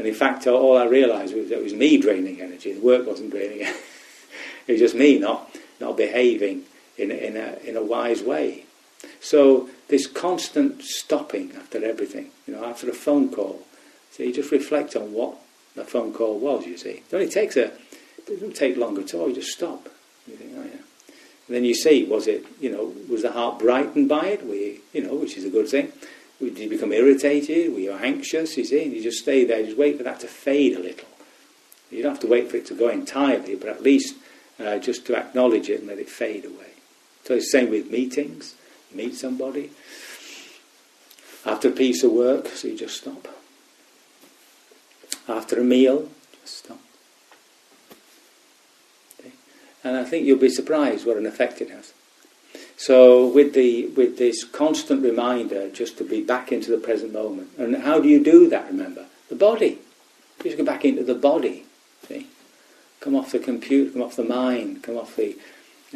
[0.00, 2.72] And in fact, all I realised was that it was me draining energy.
[2.72, 3.76] The work wasn't draining it.
[4.66, 6.62] it was just me not, not behaving
[6.96, 8.64] in, in, a, in a wise way.
[9.20, 13.60] So this constant stopping after everything, you know, after a phone call.
[14.10, 15.36] So you just reflect on what
[15.74, 17.02] the phone call was, you see.
[17.10, 19.86] It only takes a, it doesn't take long at all, you just stop.
[20.26, 20.80] You think, oh yeah.
[21.50, 24.46] And then you see, was it, you know, was the heart brightened by it?
[24.46, 25.92] We, you know, which is a good thing.
[26.38, 27.72] Did you become irritated?
[27.72, 28.56] Were you anxious?
[28.56, 31.08] You see, and you just stay there, just wait for that to fade a little.
[31.90, 34.14] You don't have to wait for it to go entirely, but at least
[34.60, 36.70] uh, just to acknowledge it and let it fade away.
[37.24, 38.54] So it's the same with meetings.
[38.92, 39.72] You meet somebody
[41.44, 43.26] after a piece of work, so you just stop.
[45.26, 46.10] After a meal,
[46.42, 46.78] just stop.
[49.82, 51.92] And I think you'll be surprised what an effect it has.
[52.76, 57.50] So with the with this constant reminder just to be back into the present moment.
[57.58, 59.06] And how do you do that, remember?
[59.28, 59.78] The body.
[60.42, 61.64] Just go back into the body.
[62.08, 62.26] See?
[63.00, 65.36] Come off the computer, come off the mind, come off the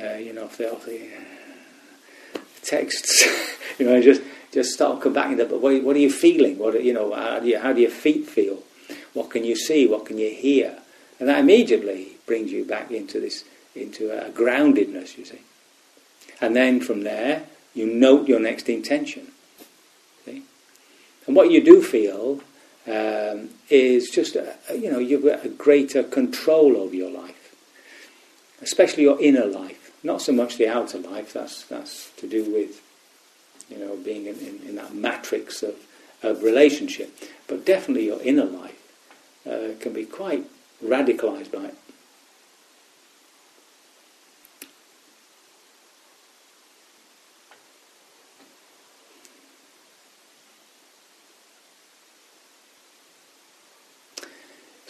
[0.02, 3.24] uh, you know, off the, off the uh, texts.
[3.78, 4.22] you know, just
[4.52, 6.58] just start come back into but what, what are you feeling?
[6.58, 8.62] What you know, how do, you, how do your feet feel?
[9.14, 9.86] What can you see?
[9.86, 10.78] What can you hear?
[11.18, 13.44] And that immediately brings you back into this
[13.74, 15.40] into a groundedness, you see.
[16.40, 17.44] And then from there,
[17.74, 19.28] you note your next intention.
[20.24, 20.42] See?
[21.26, 22.40] And what you do feel
[22.86, 27.54] um, is just, a, you know, you've got a greater control over your life,
[28.62, 29.92] especially your inner life.
[30.02, 32.82] Not so much the outer life, that's, that's to do with,
[33.70, 35.74] you know, being in, in, in that matrix of,
[36.22, 37.16] of relationship.
[37.48, 38.82] But definitely your inner life
[39.46, 40.44] uh, can be quite
[40.84, 41.78] radicalized by it.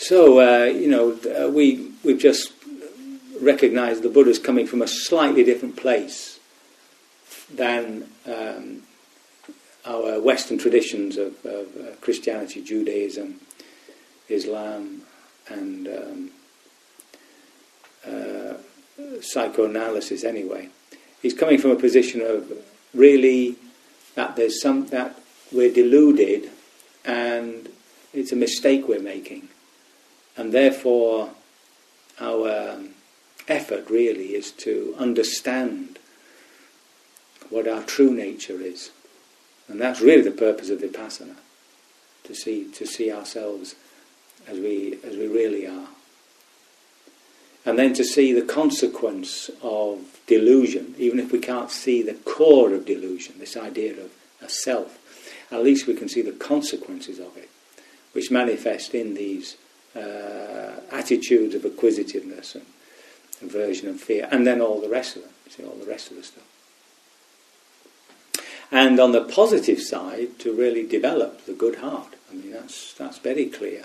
[0.07, 2.53] So, uh, you know, uh, we, we've just
[3.41, 6.39] recognized the Buddha's coming from a slightly different place
[7.51, 8.83] than um,
[9.87, 13.41] our Western traditions of, of uh, Christianity, Judaism,
[14.29, 15.01] Islam,
[15.49, 16.31] and um,
[18.07, 20.69] uh, psychoanalysis anyway.
[21.23, 22.53] He's coming from a position of
[22.93, 23.57] really
[24.17, 25.19] that there's some that
[25.51, 26.51] we're deluded
[27.07, 27.71] and
[28.13, 29.49] it's a mistake we're making.
[30.37, 31.31] And therefore,
[32.21, 32.91] our um,
[33.49, 35.99] effort really is to understand
[37.51, 38.91] what our true nature is.
[39.69, 41.37] And that's really the purpose of Vipassana,
[42.25, 43.75] to see, to see ourselves
[44.47, 45.89] as we, as we really are.
[47.67, 52.75] And then to see the consequence of delusion, even if we can't see the core
[52.75, 54.11] of delusion, this idea of
[54.43, 54.99] a self,
[55.51, 57.49] at least we can see the consequences of it,
[58.13, 59.57] which manifest in these
[59.97, 62.65] uh, attitudes of acquisitiveness and
[63.43, 65.31] aversion and fear, and then all the rest of them.
[65.49, 66.45] See all the rest of the stuff.
[68.73, 72.15] And on the positive side, to really develop the good heart.
[72.31, 73.85] I mean, that's that's very clear.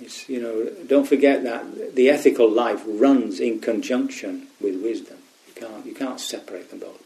[0.00, 5.18] It's, you know, don't forget that the ethical life runs in conjunction with wisdom.
[5.48, 7.02] You can't you can't separate them both.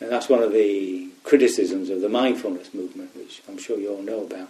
[0.00, 4.02] And that's one of the criticisms of the mindfulness movement, which I'm sure you all
[4.02, 4.48] know about,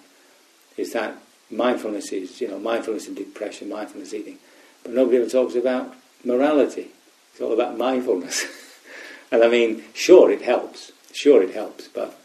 [0.76, 1.18] is that
[1.51, 4.39] mindfulness is, you know, mindfulness in depression, mindfulness eating.
[4.83, 5.95] But nobody ever talks about
[6.25, 6.89] morality.
[7.33, 8.45] It's all about mindfulness.
[9.31, 10.93] and I mean, sure, it helps.
[11.13, 11.89] Sure, it helps.
[11.89, 12.19] But,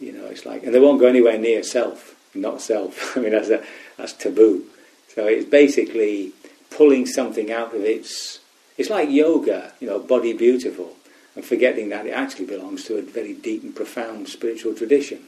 [0.00, 3.16] you know, it's like, and they won't go anywhere near self, not self.
[3.16, 3.64] I mean, that's, a,
[3.96, 4.66] that's taboo.
[5.14, 6.32] So it's basically
[6.70, 8.40] pulling something out of its.
[8.78, 10.96] It's like yoga, you know, body beautiful,
[11.36, 15.24] and forgetting that it actually belongs to a very deep and profound spiritual tradition.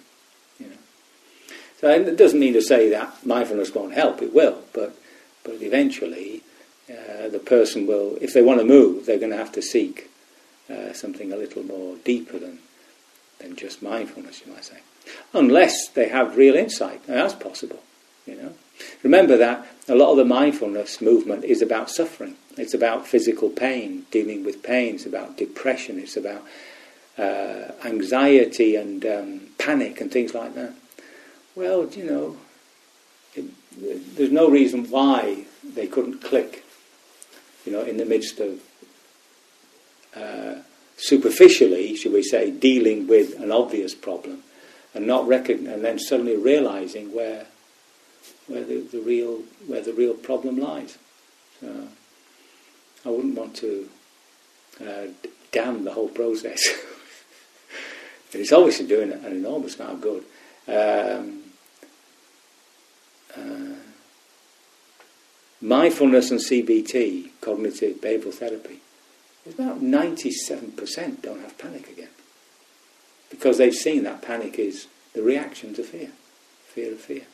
[1.80, 4.96] So it doesn't mean to say that mindfulness won't help, it will, but,
[5.42, 6.42] but eventually
[6.88, 10.10] uh, the person will, if they want to move, they're going to have to seek
[10.70, 12.58] uh, something a little more deeper than,
[13.38, 14.78] than just mindfulness, you might say.
[15.32, 17.82] Unless they have real insight, now, that's possible,
[18.26, 18.54] you know.
[19.02, 22.36] Remember that a lot of the mindfulness movement is about suffering.
[22.56, 24.96] It's about physical pain, dealing with pain.
[24.96, 25.98] It's about depression.
[25.98, 26.42] It's about
[27.18, 30.72] uh, anxiety and um, panic and things like that.
[31.57, 32.36] Well, you know,
[33.34, 36.64] it, there's no reason why they couldn't click,
[37.64, 38.61] you know, in the midst of
[40.16, 40.62] uh,
[40.96, 44.42] superficially, should we say, dealing with an obvious problem,
[44.94, 47.46] and not recognize, and then suddenly realizing where
[48.46, 50.98] where the, the real where the real problem lies.
[51.61, 51.88] So
[53.07, 53.88] I wouldn't want to
[54.80, 55.07] uh,
[55.52, 56.61] damn the whole process.
[58.32, 60.24] it's obviously doing an enormous amount of good.
[60.66, 61.43] Um,
[63.37, 63.74] Uh,
[65.61, 68.80] mindfulness and CBT, cognitive behavioral therapy,
[69.47, 72.09] about 97% don't have panic again.
[73.30, 76.11] Because they've seen that panic is the reaction to fear,
[76.66, 77.24] fear of fear.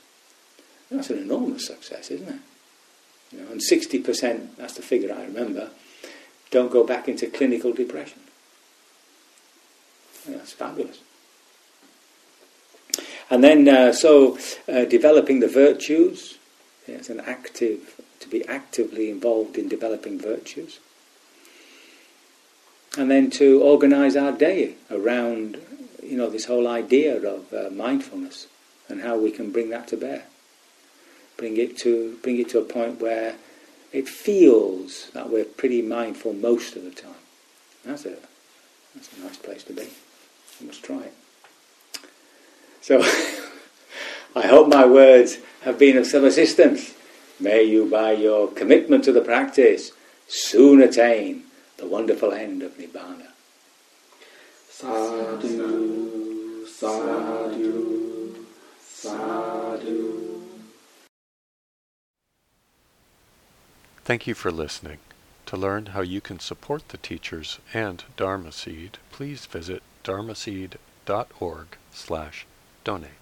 [0.90, 2.40] That's an enormous success, isn't it?
[3.32, 5.70] You know, and 60%, that's the figure I remember,
[6.50, 8.20] don't go back into clinical depression.
[10.26, 10.98] That's fabulous.
[13.30, 16.38] And then, uh, so uh, developing the virtues,
[16.86, 20.80] yeah, it's an active, to be actively involved in developing virtues.
[22.98, 25.58] And then to organize our day around,
[26.02, 28.48] you know, this whole idea of uh, mindfulness
[28.88, 30.24] and how we can bring that to bear
[31.40, 33.34] bring it to bring it to a point where
[33.92, 37.14] it feels that we're pretty mindful most of the time.
[37.82, 38.16] That's a
[38.94, 39.88] that's a nice place to be.
[40.60, 41.14] You must try it.
[42.90, 42.98] So
[44.34, 46.92] I hope my words have been of some assistance.
[47.38, 49.92] May you, by your commitment to the practice,
[50.26, 51.44] soon attain
[51.76, 53.28] the wonderful end of Nibbana.
[54.68, 58.34] Sadhu, sadhu,
[58.84, 60.42] sadhu.
[64.02, 64.98] Thank you for listening.
[65.46, 72.46] To learn how you can support the teachers and Dharma Seed, please visit dharmaseed.org slash
[72.84, 73.19] donate.